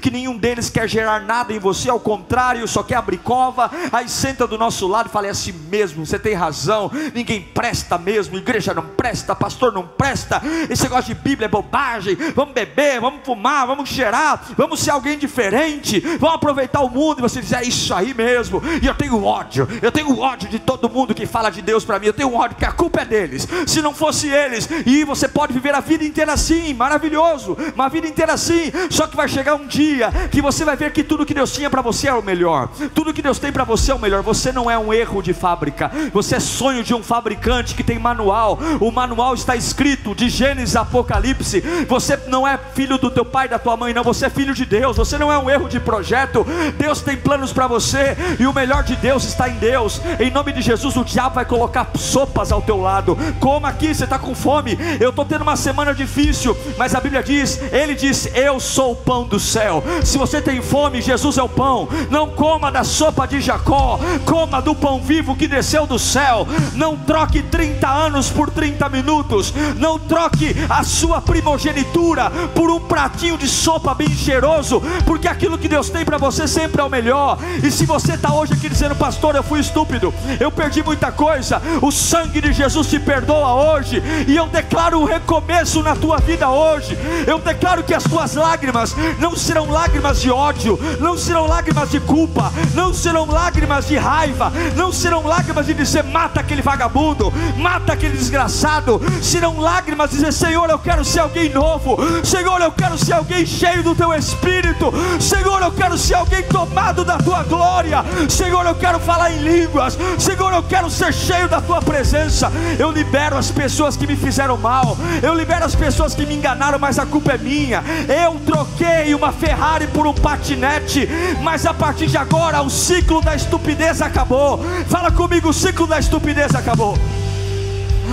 que 0.00 0.10
nenhum 0.10 0.36
deles 0.36 0.70
quer 0.70 0.88
gerar 0.88 1.20
nada 1.20 1.52
em 1.52 1.58
você, 1.58 1.90
ao 1.90 2.00
contrário, 2.00 2.66
só 2.66 2.82
quer 2.82 2.96
abrir 2.96 3.18
cova, 3.18 3.70
aí 3.92 4.08
senta 4.08 4.46
do 4.46 4.58
nosso 4.58 4.86
lado 4.86 5.08
e 5.08 5.12
fala: 5.12 5.26
é 5.26 5.30
assim 5.30 5.52
mesmo, 5.52 6.04
você 6.04 6.18
tem 6.18 6.34
razão, 6.34 6.90
ninguém 7.14 7.40
presta 7.40 7.98
mesmo, 7.98 8.36
igreja 8.36 8.74
não 8.74 8.82
presta, 8.82 9.34
pastor 9.34 9.72
não 9.72 9.86
presta, 9.86 10.42
esse 10.68 10.82
negócio 10.82 11.14
de 11.14 11.20
Bíblia 11.20 11.46
é 11.46 11.48
bobagem, 11.48 12.16
vamos 12.34 12.54
beber, 12.54 13.00
vamos 13.00 13.20
fumar, 13.24 13.66
vamos 13.66 13.88
cheirar, 13.88 14.42
vamos 14.56 14.80
ser 14.80 14.90
alguém 14.90 15.18
diferente, 15.18 16.00
vamos 16.18 16.36
aproveitar 16.36 16.80
o 16.80 16.88
mundo, 16.88 17.18
e 17.18 17.22
você 17.22 17.40
diz: 17.40 17.52
é 17.52 17.62
isso 17.62 17.94
aí 17.94 18.14
mesmo, 18.14 18.62
e 18.82 18.86
eu 18.86 18.94
tenho 18.94 19.22
ódio, 19.24 19.68
eu 19.80 19.92
tenho 19.92 20.18
ódio 20.18 20.48
de 20.48 20.58
todo 20.58 20.88
mundo 20.88 21.14
que 21.14 21.26
fala 21.26 21.50
de 21.50 21.62
Deus 21.62 21.84
para 21.84 21.98
mim, 21.98 22.06
eu 22.06 22.12
tenho 22.12 22.34
ódio, 22.34 22.56
porque 22.56 22.64
a 22.64 22.72
culpa 22.72 23.02
é 23.02 23.04
deles, 23.04 23.46
se 23.66 23.80
não 23.80 23.94
fosse 23.94 24.28
eles, 24.28 24.68
e 24.86 25.04
você 25.04 25.28
pode 25.28 25.52
viver 25.52 25.74
a 25.74 25.80
vida 25.80 26.04
inteira 26.04 26.32
assim, 26.32 26.74
maravilhoso, 26.74 27.56
uma 27.74 27.88
vida 27.88 28.06
inteira 28.06 28.32
assim, 28.32 28.72
só 28.90 29.06
que 29.06 29.16
vai 29.16 29.27
vai 29.28 29.34
chegar 29.34 29.54
um 29.54 29.66
dia 29.66 30.10
que 30.30 30.40
você 30.40 30.64
vai 30.64 30.74
ver 30.74 30.90
que 30.90 31.04
tudo 31.04 31.26
que 31.26 31.34
Deus 31.34 31.52
tinha 31.52 31.68
para 31.68 31.82
você 31.82 32.08
é 32.08 32.14
o 32.14 32.22
melhor, 32.22 32.68
tudo 32.94 33.12
que 33.12 33.20
Deus 33.20 33.38
tem 33.38 33.52
para 33.52 33.64
você 33.64 33.92
é 33.92 33.94
o 33.94 33.98
melhor. 33.98 34.22
Você 34.22 34.50
não 34.50 34.70
é 34.70 34.78
um 34.78 34.92
erro 34.92 35.22
de 35.22 35.34
fábrica, 35.34 35.90
você 36.12 36.36
é 36.36 36.40
sonho 36.40 36.82
de 36.82 36.94
um 36.94 37.02
fabricante 37.02 37.74
que 37.74 37.84
tem 37.84 37.98
manual. 37.98 38.58
O 38.80 38.90
manual 38.90 39.34
está 39.34 39.54
escrito 39.54 40.14
de 40.14 40.28
Gênesis 40.28 40.76
a 40.76 40.80
Apocalipse. 40.80 41.60
Você 41.86 42.18
não 42.28 42.48
é 42.48 42.58
filho 42.74 42.96
do 42.96 43.10
teu 43.10 43.24
pai, 43.24 43.48
da 43.48 43.58
tua 43.58 43.76
mãe, 43.76 43.92
não. 43.92 44.02
Você 44.02 44.26
é 44.26 44.30
filho 44.30 44.54
de 44.54 44.64
Deus. 44.64 44.96
Você 44.96 45.18
não 45.18 45.30
é 45.30 45.38
um 45.38 45.50
erro 45.50 45.68
de 45.68 45.78
projeto. 45.78 46.46
Deus 46.78 47.02
tem 47.02 47.16
planos 47.16 47.52
para 47.52 47.66
você 47.66 48.16
e 48.38 48.46
o 48.46 48.54
melhor 48.54 48.82
de 48.82 48.96
Deus 48.96 49.24
está 49.24 49.48
em 49.48 49.56
Deus. 49.56 50.00
Em 50.18 50.30
nome 50.30 50.52
de 50.52 50.62
Jesus, 50.62 50.96
o 50.96 51.04
diabo 51.04 51.34
vai 51.34 51.44
colocar 51.44 51.90
sopas 51.96 52.50
ao 52.50 52.62
teu 52.62 52.80
lado. 52.80 53.16
Coma 53.40 53.68
aqui, 53.68 53.94
você 53.94 54.04
está 54.04 54.18
com 54.18 54.34
fome. 54.34 54.78
Eu 54.98 55.10
estou 55.10 55.24
tendo 55.24 55.42
uma 55.42 55.56
semana 55.56 55.94
difícil, 55.94 56.56
mas 56.78 56.94
a 56.94 57.00
Bíblia 57.00 57.22
diz: 57.22 57.60
Ele 57.72 57.94
diz, 57.94 58.28
Eu 58.34 58.58
sou 58.58 58.92
o 58.92 58.96
pão 58.96 59.17
pão 59.18 59.24
do 59.24 59.40
céu. 59.40 59.82
Se 60.04 60.16
você 60.16 60.40
tem 60.40 60.62
fome, 60.62 61.00
Jesus 61.00 61.38
é 61.38 61.42
o 61.42 61.48
pão. 61.48 61.88
Não 62.10 62.28
coma 62.28 62.70
da 62.70 62.84
sopa 62.84 63.26
de 63.26 63.40
Jacó, 63.40 63.98
coma 64.24 64.62
do 64.62 64.74
pão 64.74 65.00
vivo 65.00 65.34
que 65.34 65.48
desceu 65.48 65.86
do 65.86 65.98
céu. 65.98 66.46
Não 66.74 66.96
troque 66.96 67.42
30 67.42 67.88
anos 67.88 68.30
por 68.30 68.50
30 68.50 68.88
minutos. 68.88 69.52
Não 69.76 69.98
troque 69.98 70.54
a 70.68 70.84
sua 70.84 71.20
primogenitura 71.20 72.30
por 72.54 72.70
um 72.70 72.78
pratinho 72.78 73.36
de 73.36 73.48
sopa 73.48 73.94
bem 73.94 74.10
cheiroso, 74.10 74.80
porque 75.04 75.26
aquilo 75.26 75.58
que 75.58 75.68
Deus 75.68 75.90
tem 75.90 76.04
para 76.04 76.18
você 76.18 76.46
sempre 76.46 76.80
é 76.80 76.84
o 76.84 76.90
melhor. 76.90 77.38
E 77.62 77.70
se 77.70 77.84
você 77.84 78.14
está 78.14 78.32
hoje 78.32 78.52
aqui 78.52 78.68
dizendo, 78.68 78.94
pastor, 78.94 79.34
eu 79.34 79.42
fui 79.42 79.60
estúpido, 79.60 80.14
eu 80.38 80.50
perdi 80.50 80.82
muita 80.82 81.10
coisa, 81.10 81.60
o 81.82 81.90
sangue 81.90 82.40
de 82.40 82.52
Jesus 82.52 82.88
te 82.88 83.00
perdoa 83.00 83.72
hoje, 83.72 84.02
e 84.26 84.36
eu 84.36 84.46
declaro 84.46 85.00
um 85.00 85.04
recomeço 85.04 85.82
na 85.82 85.96
tua 85.96 86.18
vida 86.18 86.48
hoje. 86.48 86.96
Eu 87.26 87.38
declaro 87.38 87.82
que 87.82 87.94
as 87.94 88.04
tuas 88.04 88.34
lágrimas 88.34 88.94
não 89.18 89.36
serão 89.36 89.70
lágrimas 89.70 90.20
de 90.20 90.30
ódio, 90.30 90.78
não 91.00 91.16
serão 91.16 91.46
lágrimas 91.46 91.90
de 91.90 92.00
culpa, 92.00 92.52
não 92.74 92.92
serão 92.92 93.26
lágrimas 93.26 93.86
de 93.86 93.96
raiva, 93.96 94.52
não 94.76 94.92
serão 94.92 95.26
lágrimas 95.26 95.66
de 95.66 95.74
dizer 95.74 96.04
mata 96.04 96.40
aquele 96.40 96.62
vagabundo, 96.62 97.32
mata 97.56 97.92
aquele 97.92 98.16
desgraçado, 98.16 99.00
serão 99.22 99.60
lágrimas 99.60 100.10
de 100.10 100.16
dizer 100.16 100.32
Senhor, 100.32 100.68
eu 100.70 100.78
quero 100.78 101.04
ser 101.04 101.20
alguém 101.20 101.48
novo, 101.50 101.96
Senhor, 102.24 102.60
eu 102.60 102.72
quero 102.72 102.96
ser 102.98 103.14
alguém 103.14 103.44
cheio 103.44 103.82
do 103.82 103.94
teu 103.94 104.12
espírito, 104.14 104.92
Senhor, 105.20 105.62
eu 105.62 105.72
quero 105.72 105.96
ser 105.96 106.14
alguém 106.14 106.42
tomado 106.42 107.04
da 107.04 107.18
tua 107.18 107.42
glória, 107.42 108.04
Senhor, 108.28 108.64
eu 108.66 108.74
quero 108.74 108.98
falar 109.00 109.32
em 109.32 109.38
línguas, 109.38 109.98
Senhor, 110.18 110.52
eu 110.52 110.62
quero 110.62 110.90
ser 110.90 111.12
cheio 111.12 111.48
da 111.48 111.60
tua 111.60 111.80
presença. 111.80 112.50
Eu 112.78 112.90
libero 112.90 113.36
as 113.36 113.50
pessoas 113.50 113.96
que 113.96 114.06
me 114.06 114.16
fizeram 114.16 114.56
mal, 114.56 114.96
eu 115.22 115.34
libero 115.34 115.64
as 115.64 115.74
pessoas 115.74 116.14
que 116.14 116.24
me 116.26 116.34
enganaram, 116.34 116.78
mas 116.78 116.98
a 116.98 117.06
culpa 117.06 117.32
é 117.32 117.38
minha. 117.38 117.82
Eu 118.08 118.38
troquei 118.46 118.97
uma 119.14 119.32
Ferrari 119.32 119.86
por 119.88 120.06
um 120.06 120.14
patinete, 120.14 121.08
mas 121.42 121.64
a 121.66 121.72
partir 121.72 122.06
de 122.06 122.16
agora 122.16 122.62
o 122.62 122.70
ciclo 122.70 123.20
da 123.20 123.34
estupidez 123.34 124.02
acabou. 124.02 124.60
Fala 124.88 125.10
comigo, 125.10 125.48
o 125.48 125.52
ciclo 125.52 125.86
da 125.86 125.98
estupidez 125.98 126.54
acabou. 126.54 126.96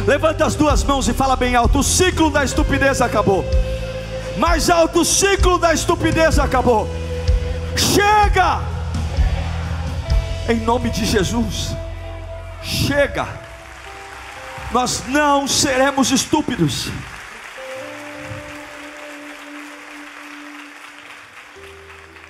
Levanta 0.06 0.45
as 0.45 0.56
duas 0.56 0.84
mãos 0.84 1.08
e 1.08 1.13
fala 1.13 1.36
bem 1.36 1.56
alto: 1.56 1.80
o 1.80 1.84
ciclo 1.84 2.30
da 2.30 2.43
estupidez 2.43 3.02
acabou. 3.02 3.45
Mais 4.38 4.69
alto, 4.69 5.02
o 5.02 5.06
ciclo 5.06 5.58
da 5.58 5.74
estupidez 5.74 6.38
acabou. 6.39 6.88
Chega! 7.76 8.62
Em 10.48 10.58
nome 10.58 10.89
de 10.89 11.06
Jesus, 11.06 11.76
chega. 12.62 13.28
Nós 14.71 15.04
não 15.08 15.48
seremos 15.48 16.12
estúpidos. 16.12 16.89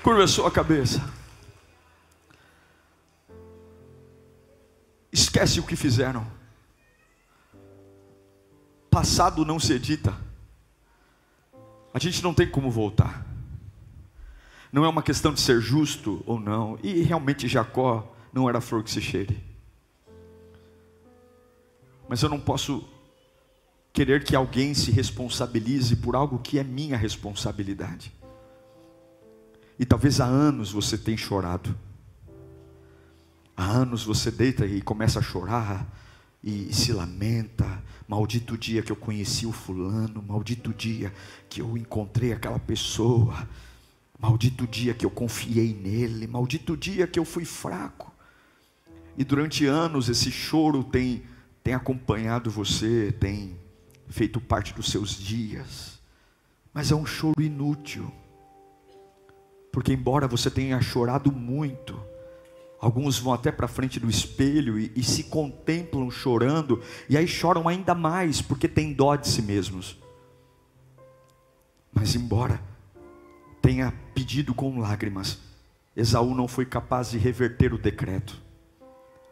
Curva 0.06 0.24
a 0.24 0.28
sua 0.28 0.52
cabeça. 0.52 1.04
Esquece 5.12 5.60
o 5.60 5.64
que 5.64 5.76
fizeram. 5.76 6.28
Passado 8.88 9.44
não 9.44 9.60
se 9.60 9.74
edita. 9.74 10.16
A 11.92 11.98
gente 11.98 12.22
não 12.22 12.36
tem 12.36 12.48
como 12.48 12.70
voltar. 12.70 13.26
Não 14.72 14.86
é 14.86 14.88
uma 14.88 15.02
questão 15.02 15.34
de 15.34 15.42
ser 15.42 15.60
justo 15.60 16.24
ou 16.28 16.40
não. 16.40 16.78
E 16.84 17.02
realmente 17.02 17.48
Jacó 17.48 18.16
não 18.32 18.48
era 18.48 18.62
flor 18.62 18.84
que 18.84 18.92
se 18.92 19.02
cheire. 19.02 19.44
Mas 22.08 22.22
eu 22.22 22.30
não 22.30 22.40
posso 22.40 22.88
querer 23.92 24.24
que 24.24 24.36
alguém 24.36 24.76
se 24.76 24.92
responsabilize 24.92 25.96
por 25.96 26.16
algo 26.16 26.38
que 26.38 26.60
é 26.60 26.64
minha 26.64 26.96
responsabilidade. 26.96 28.14
E 29.78 29.86
talvez 29.86 30.22
há 30.22 30.26
anos 30.26 30.72
você 30.72 30.98
tenha 30.98 31.18
chorado. 31.18 31.78
Há 33.56 33.66
anos 33.66 34.04
você 34.04 34.32
deita 34.32 34.66
e 34.66 34.82
começa 34.82 35.20
a 35.20 35.22
chorar 35.22 35.88
e 36.44 36.74
se 36.74 36.94
lamenta. 36.94 37.84
Maldito 38.08 38.58
dia 38.58 38.82
que 38.82 38.92
eu 38.92 38.96
conheci 38.96 39.46
o 39.46 39.52
fulano, 39.52 40.22
maldito 40.22 40.74
dia 40.74 41.14
que 41.50 41.62
eu 41.62 41.78
encontrei 41.78 42.32
aquela 42.32 42.60
pessoa, 42.60 43.48
maldito 44.20 44.68
dia 44.68 44.94
que 44.94 45.06
eu 45.06 45.10
confiei 45.10 45.74
nele, 45.74 46.28
maldito 46.28 46.78
dia 46.78 47.08
que 47.08 47.18
eu 47.18 47.26
fui 47.26 47.46
fraco. 47.46 48.14
E 49.18 49.24
durante 49.24 49.66
anos 49.66 50.08
esse 50.08 50.32
choro 50.32 50.84
tem, 50.84 51.24
tem 51.64 51.74
acompanhado 51.74 52.52
você, 52.52 53.12
tem 53.20 53.58
feito 54.08 54.40
parte 54.40 54.74
dos 54.74 54.92
seus 54.92 55.18
dias, 55.18 56.00
mas 56.72 56.92
é 56.92 56.96
um 56.96 57.06
choro 57.06 57.42
inútil 57.42 58.14
porque, 59.76 59.92
embora 59.92 60.26
você 60.26 60.50
tenha 60.50 60.80
chorado 60.80 61.30
muito, 61.34 62.02
alguns 62.80 63.20
vão 63.20 63.34
até 63.34 63.52
para 63.52 63.68
frente 63.68 64.00
do 64.00 64.10
espelho 64.10 64.80
e, 64.80 64.90
e 64.96 65.04
se 65.04 65.26
contemplam 65.26 66.10
chorando, 66.10 66.82
e 67.10 67.18
aí 67.18 67.28
choram 67.28 67.68
ainda 67.68 67.94
mais, 67.94 68.42
porque 68.42 68.70
têm 68.70 68.94
dó 68.94 69.18
de 69.18 69.28
si 69.28 69.42
mesmos. 69.42 70.02
Mas, 71.94 72.16
embora 72.16 72.62
tenha 73.62 73.94
pedido 74.14 74.54
com 74.54 74.80
lágrimas, 74.80 75.40
Esaú 75.94 76.34
não 76.34 76.48
foi 76.48 76.66
capaz 76.66 77.12
de 77.12 77.18
reverter 77.18 77.74
o 77.74 77.78
decreto, 77.78 78.42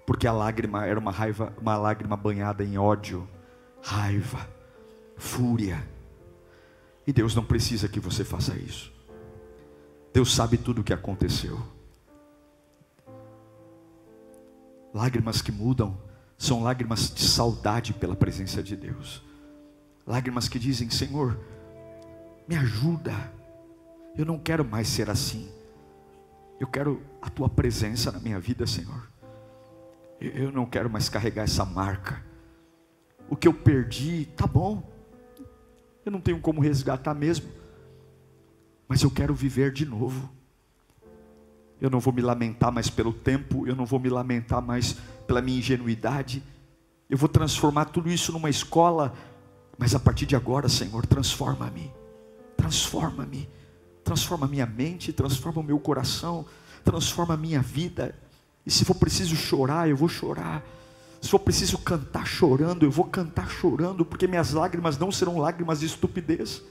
porque 0.05 0.27
a 0.27 0.33
lágrima 0.33 0.85
era 0.85 0.99
uma 0.99 1.11
raiva, 1.11 1.53
uma 1.57 1.77
lágrima 1.77 2.17
banhada 2.17 2.65
em 2.65 2.77
ódio, 2.77 3.25
raiva, 3.81 4.45
fúria. 5.15 5.81
E 7.07 7.13
Deus 7.13 7.33
não 7.33 7.45
precisa 7.45 7.87
que 7.87 8.01
você 8.01 8.25
faça 8.25 8.57
isso. 8.57 8.91
Deus 10.13 10.33
sabe 10.33 10.57
tudo 10.57 10.81
o 10.81 10.83
que 10.83 10.93
aconteceu. 10.93 11.59
Lágrimas 14.93 15.41
que 15.41 15.51
mudam 15.51 15.97
são 16.37 16.61
lágrimas 16.61 17.11
de 17.11 17.23
saudade 17.23 17.93
pela 17.93 18.15
presença 18.15 18.61
de 18.61 18.75
Deus. 18.75 19.23
Lágrimas 20.05 20.47
que 20.47 20.59
dizem: 20.59 20.89
Senhor, 20.91 21.39
me 22.47 22.55
ajuda. 22.55 23.13
Eu 24.15 24.23
não 24.23 24.37
quero 24.37 24.63
mais 24.63 24.87
ser 24.87 25.09
assim. 25.09 25.49
Eu 26.59 26.67
quero 26.67 27.01
a 27.19 27.29
tua 27.31 27.49
presença 27.49 28.11
na 28.11 28.19
minha 28.19 28.39
vida, 28.39 28.67
Senhor. 28.67 29.09
Eu 30.21 30.51
não 30.51 30.67
quero 30.67 30.91
mais 30.91 31.09
carregar 31.09 31.43
essa 31.43 31.65
marca. 31.65 32.23
O 33.27 33.35
que 33.35 33.47
eu 33.47 33.53
perdi, 33.53 34.27
tá 34.37 34.45
bom. 34.45 34.83
Eu 36.05 36.11
não 36.11 36.21
tenho 36.21 36.39
como 36.39 36.61
resgatar 36.61 37.15
mesmo 37.15 37.62
mas 38.87 39.01
eu 39.01 39.11
quero 39.11 39.33
viver 39.33 39.71
de 39.71 39.85
novo. 39.85 40.29
Eu 41.79 41.89
não 41.89 41.99
vou 41.99 42.13
me 42.13 42.21
lamentar 42.21 42.71
mais 42.71 42.89
pelo 42.89 43.11
tempo, 43.11 43.67
eu 43.67 43.75
não 43.75 43.85
vou 43.85 43.99
me 43.99 44.09
lamentar 44.09 44.61
mais 44.61 44.95
pela 45.27 45.41
minha 45.41 45.59
ingenuidade. 45.59 46.43
Eu 47.09 47.17
vou 47.17 47.27
transformar 47.27 47.85
tudo 47.85 48.09
isso 48.09 48.31
numa 48.31 48.49
escola, 48.49 49.13
mas 49.77 49.93
a 49.93 49.99
partir 49.99 50.25
de 50.25 50.35
agora, 50.35 50.69
Senhor, 50.69 51.05
transforma-me. 51.05 51.91
Transforma-me. 52.55 53.49
Transforma 54.03 54.47
minha 54.47 54.65
mente, 54.65 55.11
transforma 55.11 55.61
o 55.61 55.63
meu 55.63 55.79
coração, 55.79 56.45
transforma 56.83 57.33
a 57.33 57.37
minha 57.37 57.61
vida. 57.61 58.15
E 58.65 58.71
se 58.71 58.85
for 58.85 58.95
preciso 58.95 59.35
chorar, 59.35 59.89
eu 59.89 59.97
vou 59.97 60.07
chorar. 60.09 60.63
Se 61.21 61.29
for 61.29 61.39
preciso 61.39 61.77
cantar 61.77 62.25
chorando, 62.25 62.85
eu 62.85 62.91
vou 62.91 63.05
cantar 63.05 63.49
chorando, 63.49 64.05
porque 64.05 64.27
minhas 64.27 64.51
lágrimas 64.51 64.97
não 64.97 65.11
serão 65.11 65.37
lágrimas 65.37 65.79
de 65.79 65.85
estupidez 65.85 66.61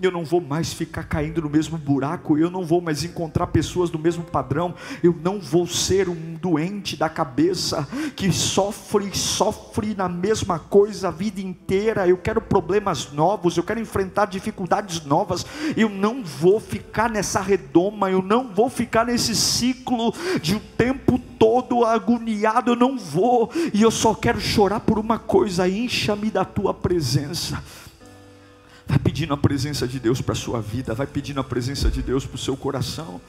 eu 0.00 0.10
não 0.10 0.24
vou 0.24 0.40
mais 0.40 0.72
ficar 0.72 1.04
caindo 1.04 1.42
no 1.42 1.50
mesmo 1.50 1.78
buraco, 1.78 2.38
eu 2.38 2.50
não 2.50 2.64
vou 2.64 2.80
mais 2.80 3.04
encontrar 3.04 3.48
pessoas 3.48 3.90
do 3.90 3.98
mesmo 3.98 4.24
padrão, 4.24 4.74
eu 5.02 5.14
não 5.22 5.40
vou 5.40 5.66
ser 5.66 6.08
um 6.08 6.34
doente 6.34 6.96
da 6.96 7.08
cabeça 7.08 7.86
que 8.16 8.32
sofre 8.32 9.14
sofre 9.14 9.94
na 9.94 10.08
mesma 10.08 10.58
coisa 10.58 11.08
a 11.08 11.10
vida 11.10 11.40
inteira. 11.40 12.06
Eu 12.06 12.16
quero 12.16 12.40
problemas 12.40 13.12
novos, 13.12 13.56
eu 13.56 13.62
quero 13.62 13.80
enfrentar 13.80 14.26
dificuldades 14.26 15.04
novas, 15.04 15.44
eu 15.76 15.88
não 15.88 16.22
vou 16.22 16.60
ficar 16.60 17.10
nessa 17.10 17.40
redoma, 17.40 18.10
eu 18.10 18.22
não 18.22 18.52
vou 18.52 18.68
ficar 18.68 19.06
nesse 19.06 19.34
ciclo 19.34 20.12
de 20.40 20.54
o 20.54 20.58
um 20.58 20.60
tempo 20.76 21.18
todo 21.38 21.84
agoniado, 21.84 22.72
eu 22.72 22.76
não 22.76 22.98
vou, 22.98 23.50
e 23.72 23.82
eu 23.82 23.90
só 23.90 24.14
quero 24.14 24.40
chorar 24.40 24.80
por 24.80 24.98
uma 24.98 25.18
coisa: 25.18 25.68
encha-me 25.68 26.30
da 26.30 26.44
tua 26.44 26.72
presença. 26.72 27.62
Vai 28.86 28.98
pedindo 28.98 29.32
a 29.32 29.36
presença 29.36 29.88
de 29.88 29.98
Deus 29.98 30.20
para 30.20 30.32
a 30.32 30.36
sua 30.36 30.60
vida, 30.60 30.94
vai 30.94 31.06
pedindo 31.06 31.40
a 31.40 31.44
presença 31.44 31.90
de 31.90 32.02
Deus 32.02 32.26
para 32.26 32.36
o 32.36 32.38
seu 32.38 32.56
coração. 32.56 33.20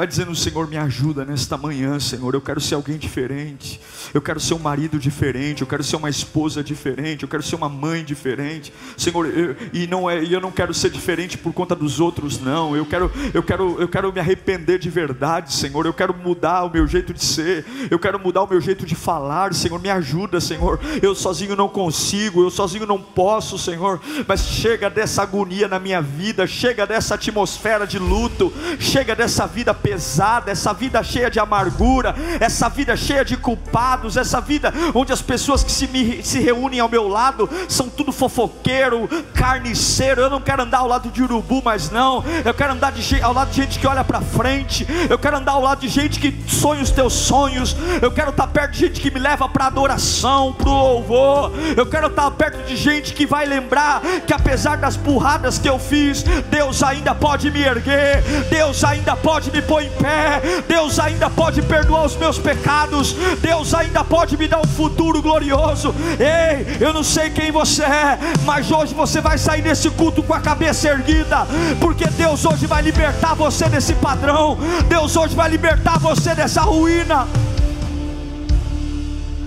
Vai 0.00 0.06
dizendo, 0.06 0.34
Senhor, 0.34 0.66
me 0.66 0.78
ajuda 0.78 1.26
nesta 1.26 1.58
manhã, 1.58 2.00
Senhor. 2.00 2.32
Eu 2.32 2.40
quero 2.40 2.58
ser 2.58 2.74
alguém 2.74 2.96
diferente. 2.96 3.78
Eu 4.14 4.22
quero 4.22 4.40
ser 4.40 4.54
um 4.54 4.58
marido 4.58 4.98
diferente. 4.98 5.60
Eu 5.60 5.66
quero 5.66 5.84
ser 5.84 5.96
uma 5.96 6.08
esposa 6.08 6.64
diferente. 6.64 7.24
Eu 7.24 7.28
quero 7.28 7.42
ser 7.42 7.54
uma 7.54 7.68
mãe 7.68 8.02
diferente. 8.02 8.72
Senhor, 8.96 9.26
eu, 9.26 9.54
e 9.74 9.86
não 9.86 10.08
é, 10.08 10.24
eu 10.24 10.40
não 10.40 10.50
quero 10.50 10.72
ser 10.72 10.88
diferente 10.88 11.36
por 11.36 11.52
conta 11.52 11.76
dos 11.76 12.00
outros, 12.00 12.40
não. 12.40 12.74
Eu 12.74 12.86
quero, 12.86 13.12
eu 13.34 13.42
quero, 13.42 13.78
eu 13.78 13.86
quero 13.86 14.10
me 14.10 14.18
arrepender 14.18 14.78
de 14.78 14.88
verdade, 14.88 15.52
Senhor. 15.52 15.84
Eu 15.84 15.92
quero 15.92 16.14
mudar 16.14 16.64
o 16.64 16.70
meu 16.70 16.86
jeito 16.86 17.12
de 17.12 17.22
ser. 17.22 17.66
Eu 17.90 17.98
quero 17.98 18.18
mudar 18.18 18.44
o 18.44 18.48
meu 18.48 18.58
jeito 18.58 18.86
de 18.86 18.94
falar, 18.94 19.52
Senhor. 19.52 19.78
Me 19.78 19.90
ajuda, 19.90 20.40
Senhor. 20.40 20.80
Eu 21.02 21.14
sozinho 21.14 21.54
não 21.54 21.68
consigo. 21.68 22.42
Eu 22.42 22.50
sozinho 22.50 22.86
não 22.86 22.98
posso, 22.98 23.58
Senhor. 23.58 24.00
Mas 24.26 24.46
chega 24.46 24.88
dessa 24.88 25.24
agonia 25.24 25.68
na 25.68 25.78
minha 25.78 26.00
vida. 26.00 26.46
Chega 26.46 26.86
dessa 26.86 27.16
atmosfera 27.16 27.86
de 27.86 27.98
luto. 27.98 28.50
Chega 28.78 29.14
dessa 29.14 29.46
vida 29.46 29.74
pesada, 29.90 30.52
essa 30.52 30.72
vida 30.72 31.02
cheia 31.02 31.28
de 31.28 31.40
amargura, 31.40 32.14
essa 32.38 32.68
vida 32.68 32.96
cheia 32.96 33.24
de 33.24 33.36
culpados, 33.36 34.16
essa 34.16 34.40
vida 34.40 34.72
onde 34.94 35.12
as 35.12 35.20
pessoas 35.20 35.64
que 35.64 35.72
se, 35.72 35.88
me, 35.88 36.22
se 36.22 36.38
reúnem 36.38 36.78
ao 36.78 36.88
meu 36.88 37.08
lado 37.08 37.50
são 37.68 37.88
tudo 37.88 38.12
fofoqueiro, 38.12 39.08
carniceiro. 39.34 40.20
Eu 40.20 40.30
não 40.30 40.40
quero 40.40 40.62
andar 40.62 40.78
ao 40.78 40.86
lado 40.86 41.10
de 41.10 41.24
urubu, 41.24 41.60
mas 41.64 41.90
não. 41.90 42.22
Eu 42.44 42.54
quero 42.54 42.72
andar 42.72 42.92
de, 42.92 43.20
ao 43.20 43.32
lado 43.32 43.50
de 43.50 43.56
gente 43.56 43.80
que 43.80 43.86
olha 43.86 44.04
para 44.04 44.20
frente. 44.20 44.86
Eu 45.08 45.18
quero 45.18 45.38
andar 45.38 45.52
ao 45.52 45.60
lado 45.60 45.80
de 45.80 45.88
gente 45.88 46.20
que 46.20 46.48
sonha 46.48 46.82
os 46.82 46.92
teus 46.92 47.12
sonhos. 47.12 47.76
Eu 48.00 48.12
quero 48.12 48.30
estar 48.30 48.46
perto 48.46 48.72
de 48.74 48.78
gente 48.78 49.00
que 49.00 49.10
me 49.10 49.18
leva 49.18 49.48
para 49.48 49.66
adoração, 49.66 50.52
para 50.52 50.70
louvor. 50.70 51.50
Eu 51.76 51.86
quero 51.86 52.06
estar 52.06 52.30
perto 52.30 52.64
de 52.64 52.76
gente 52.76 53.12
que 53.12 53.26
vai 53.26 53.44
lembrar 53.44 54.02
que 54.24 54.32
apesar 54.32 54.76
das 54.76 54.94
burradas 54.94 55.58
que 55.58 55.68
eu 55.68 55.80
fiz, 55.80 56.22
Deus 56.48 56.80
ainda 56.80 57.12
pode 57.12 57.50
me 57.50 57.60
erguer. 57.60 58.22
Deus 58.48 58.84
ainda 58.84 59.16
pode 59.16 59.50
me 59.50 59.60
pôr 59.70 59.84
em 59.84 59.90
pé. 59.90 60.42
Deus 60.66 60.98
ainda 60.98 61.30
pode 61.30 61.62
perdoar 61.62 62.04
os 62.04 62.16
meus 62.16 62.36
pecados. 62.36 63.12
Deus 63.40 63.72
ainda 63.72 64.02
pode 64.02 64.36
me 64.36 64.48
dar 64.48 64.58
um 64.58 64.66
futuro 64.66 65.22
glorioso. 65.22 65.94
Ei, 66.18 66.84
eu 66.84 66.92
não 66.92 67.04
sei 67.04 67.30
quem 67.30 67.52
você 67.52 67.84
é, 67.84 68.18
mas 68.44 68.68
hoje 68.68 68.92
você 68.92 69.20
vai 69.20 69.38
sair 69.38 69.62
desse 69.62 69.88
culto 69.90 70.24
com 70.24 70.34
a 70.34 70.40
cabeça 70.40 70.88
erguida, 70.88 71.46
porque 71.78 72.04
Deus 72.08 72.44
hoje 72.44 72.66
vai 72.66 72.82
libertar 72.82 73.34
você 73.34 73.68
desse 73.68 73.94
padrão. 73.94 74.58
Deus 74.88 75.14
hoje 75.14 75.36
vai 75.36 75.48
libertar 75.48 76.00
você 76.00 76.34
dessa 76.34 76.62
ruína. 76.62 77.28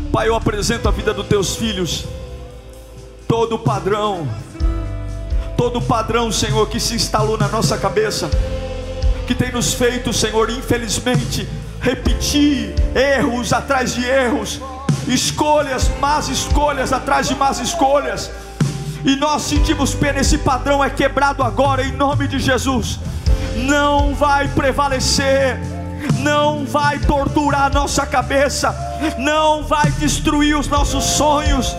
Pai, 0.10 0.30
eu 0.30 0.36
apresento 0.36 0.88
a 0.88 0.92
vida 0.92 1.14
dos 1.14 1.28
teus 1.28 1.58
filhos. 1.58 2.06
Todo 3.28 3.60
padrão, 3.60 4.28
todo 5.58 5.82
padrão, 5.82 6.32
Senhor, 6.32 6.70
que 6.70 6.80
se 6.80 6.94
instalou 6.94 7.38
na 7.38 7.48
nossa 7.50 7.78
cabeça 7.78 8.30
que 9.28 9.36
tem 9.36 9.52
nos 9.52 9.74
feito, 9.74 10.12
Senhor, 10.14 10.50
infelizmente, 10.50 11.48
repetir 11.80 12.74
erros 12.96 13.54
atrás 13.54 13.94
de 13.94 14.06
erros, 14.06 14.62
escolhas, 15.08 15.90
más 16.00 16.30
escolhas 16.30 16.94
atrás 16.94 17.28
de 17.28 17.36
más 17.36 17.60
escolhas. 17.60 18.32
E 19.04 19.16
nós 19.16 19.44
sentimos 19.44 19.94
pena, 19.94 20.20
esse 20.20 20.38
padrão 20.38 20.84
é 20.84 20.90
quebrado 20.90 21.44
agora 21.44 21.84
em 21.84 21.92
nome 21.92 22.28
de 22.28 22.40
Jesus. 22.40 23.00
Não 23.56 24.16
vai 24.16 24.48
prevalecer, 24.48 25.60
não 26.20 26.66
vai 26.66 27.00
torturar 27.00 27.72
nossa 27.74 28.06
cabeça, 28.06 28.74
não 29.18 29.64
vai 29.64 29.92
destruir 29.92 30.58
os 30.58 30.68
nossos 30.68 31.04
sonhos. 31.04 31.76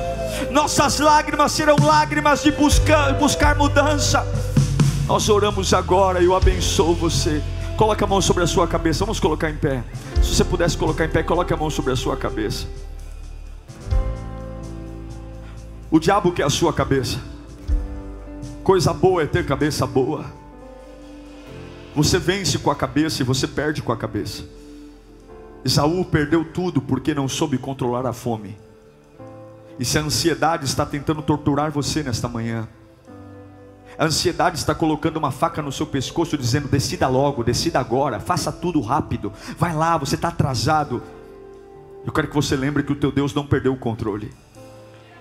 Nossas 0.50 0.98
lágrimas 0.98 1.52
serão 1.52 1.76
lágrimas 1.82 2.42
de 2.42 2.50
buscar, 2.52 3.14
buscar 3.14 3.54
mudança 3.54 4.24
nós 5.06 5.28
oramos 5.28 5.74
agora 5.74 6.22
eu 6.22 6.34
abençoo 6.34 6.94
você. 6.94 7.42
Coloque 7.76 8.02
a 8.02 8.06
mão 8.06 8.20
sobre 8.20 8.42
a 8.42 8.46
sua 8.46 8.66
cabeça. 8.66 9.04
Vamos 9.04 9.20
colocar 9.20 9.50
em 9.50 9.56
pé. 9.56 9.84
Se 10.22 10.34
você 10.34 10.44
pudesse 10.44 10.76
colocar 10.76 11.04
em 11.04 11.08
pé, 11.08 11.22
coloque 11.22 11.52
a 11.52 11.56
mão 11.56 11.68
sobre 11.68 11.92
a 11.92 11.96
sua 11.96 12.16
cabeça. 12.16 12.66
O 15.90 15.98
diabo 15.98 16.32
quer 16.32 16.44
a 16.44 16.50
sua 16.50 16.72
cabeça. 16.72 17.18
Coisa 18.62 18.92
boa 18.92 19.22
é 19.22 19.26
ter 19.26 19.44
cabeça 19.44 19.86
boa. 19.86 20.24
Você 21.94 22.18
vence 22.18 22.58
com 22.58 22.70
a 22.70 22.74
cabeça 22.74 23.22
e 23.22 23.24
você 23.24 23.46
perde 23.46 23.82
com 23.82 23.92
a 23.92 23.96
cabeça. 23.96 24.42
Esaú 25.64 26.04
perdeu 26.04 26.44
tudo 26.44 26.80
porque 26.80 27.14
não 27.14 27.28
soube 27.28 27.58
controlar 27.58 28.06
a 28.06 28.12
fome. 28.12 28.56
E 29.78 29.84
se 29.84 29.98
a 29.98 30.02
ansiedade 30.02 30.64
está 30.64 30.86
tentando 30.86 31.20
torturar 31.22 31.70
você 31.70 32.02
nesta 32.02 32.28
manhã, 32.28 32.68
a 33.98 34.06
ansiedade 34.06 34.58
está 34.58 34.74
colocando 34.74 35.16
uma 35.16 35.30
faca 35.30 35.62
no 35.62 35.72
seu 35.72 35.86
pescoço, 35.86 36.36
dizendo: 36.36 36.68
decida 36.68 37.08
logo, 37.08 37.44
decida 37.44 37.78
agora, 37.78 38.20
faça 38.20 38.50
tudo 38.50 38.80
rápido, 38.80 39.32
vai 39.58 39.74
lá, 39.74 39.96
você 39.96 40.14
está 40.14 40.28
atrasado. 40.28 41.02
Eu 42.04 42.12
quero 42.12 42.28
que 42.28 42.34
você 42.34 42.56
lembre 42.56 42.82
que 42.82 42.92
o 42.92 42.96
teu 42.96 43.10
Deus 43.10 43.32
não 43.32 43.46
perdeu 43.46 43.72
o 43.72 43.78
controle. 43.78 44.32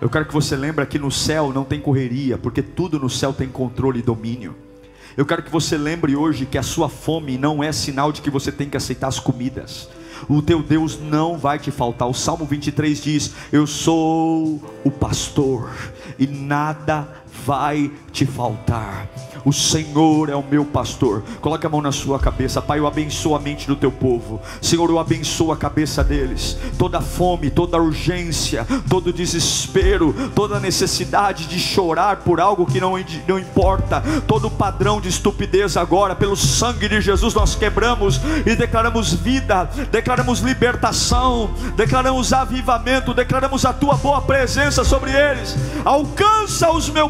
Eu 0.01 0.09
quero 0.09 0.25
que 0.25 0.33
você 0.33 0.55
lembre 0.55 0.85
que 0.85 0.99
no 0.99 1.09
céu 1.09 1.53
não 1.53 1.63
tem 1.63 1.79
correria, 1.79 2.37
porque 2.37 2.61
tudo 2.61 2.99
no 2.99 3.09
céu 3.09 3.31
tem 3.31 3.47
controle 3.47 3.99
e 3.99 4.03
domínio. 4.03 4.53
Eu 5.15 5.25
quero 5.25 5.43
que 5.43 5.51
você 5.51 5.77
lembre 5.77 6.15
hoje 6.15 6.45
que 6.45 6.57
a 6.57 6.63
sua 6.63 6.89
fome 6.89 7.37
não 7.37 7.63
é 7.63 7.71
sinal 7.71 8.11
de 8.11 8.21
que 8.21 8.29
você 8.29 8.51
tem 8.51 8.69
que 8.69 8.75
aceitar 8.75 9.07
as 9.07 9.19
comidas. 9.19 9.87
O 10.27 10.41
teu 10.41 10.61
Deus 10.61 10.99
não 10.99 11.37
vai 11.37 11.59
te 11.59 11.71
faltar. 11.71 12.09
O 12.09 12.13
Salmo 12.13 12.45
23 12.45 13.01
diz: 13.01 13.33
Eu 13.51 13.67
sou 13.67 14.61
o 14.83 14.91
pastor 14.91 15.71
e 16.17 16.27
nada 16.27 17.07
vai 17.45 17.91
te 18.11 18.25
faltar. 18.25 19.07
O 19.45 19.51
Senhor 19.51 20.29
é 20.29 20.35
o 20.35 20.43
meu 20.43 20.63
pastor. 20.63 21.21
Coloque 21.41 21.65
a 21.65 21.69
mão 21.69 21.81
na 21.81 21.91
sua 21.91 22.17
cabeça, 22.17 22.61
Pai. 22.61 22.79
Eu 22.79 22.87
abençoo 22.87 23.35
a 23.35 23.39
mente 23.39 23.67
do 23.67 23.75
teu 23.75 23.91
povo, 23.91 24.41
Senhor. 24.61 24.89
Eu 24.89 24.99
abençoo 24.99 25.51
a 25.51 25.57
cabeça 25.57 26.03
deles. 26.03 26.57
Toda 26.77 27.01
fome, 27.01 27.49
toda 27.49 27.77
urgência, 27.77 28.65
todo 28.89 29.11
desespero, 29.11 30.15
toda 30.33 30.59
necessidade 30.59 31.45
de 31.45 31.59
chorar 31.59 32.17
por 32.17 32.39
algo 32.39 32.65
que 32.65 32.79
não, 32.79 32.93
não 33.27 33.39
importa, 33.39 34.01
todo 34.27 34.49
padrão 34.49 35.01
de 35.01 35.09
estupidez 35.09 35.75
agora, 35.75 36.15
pelo 36.15 36.37
sangue 36.37 36.87
de 36.87 37.01
Jesus, 37.01 37.33
nós 37.33 37.55
quebramos 37.55 38.21
e 38.45 38.55
declaramos 38.55 39.13
vida, 39.13 39.65
declaramos 39.91 40.39
libertação, 40.39 41.49
declaramos 41.75 42.31
avivamento, 42.31 43.13
declaramos 43.13 43.65
a 43.65 43.73
tua 43.73 43.95
boa 43.95 44.21
presença 44.21 44.83
sobre 44.83 45.11
eles. 45.11 45.55
Alcança-os, 45.83 46.89
meu 46.89 47.09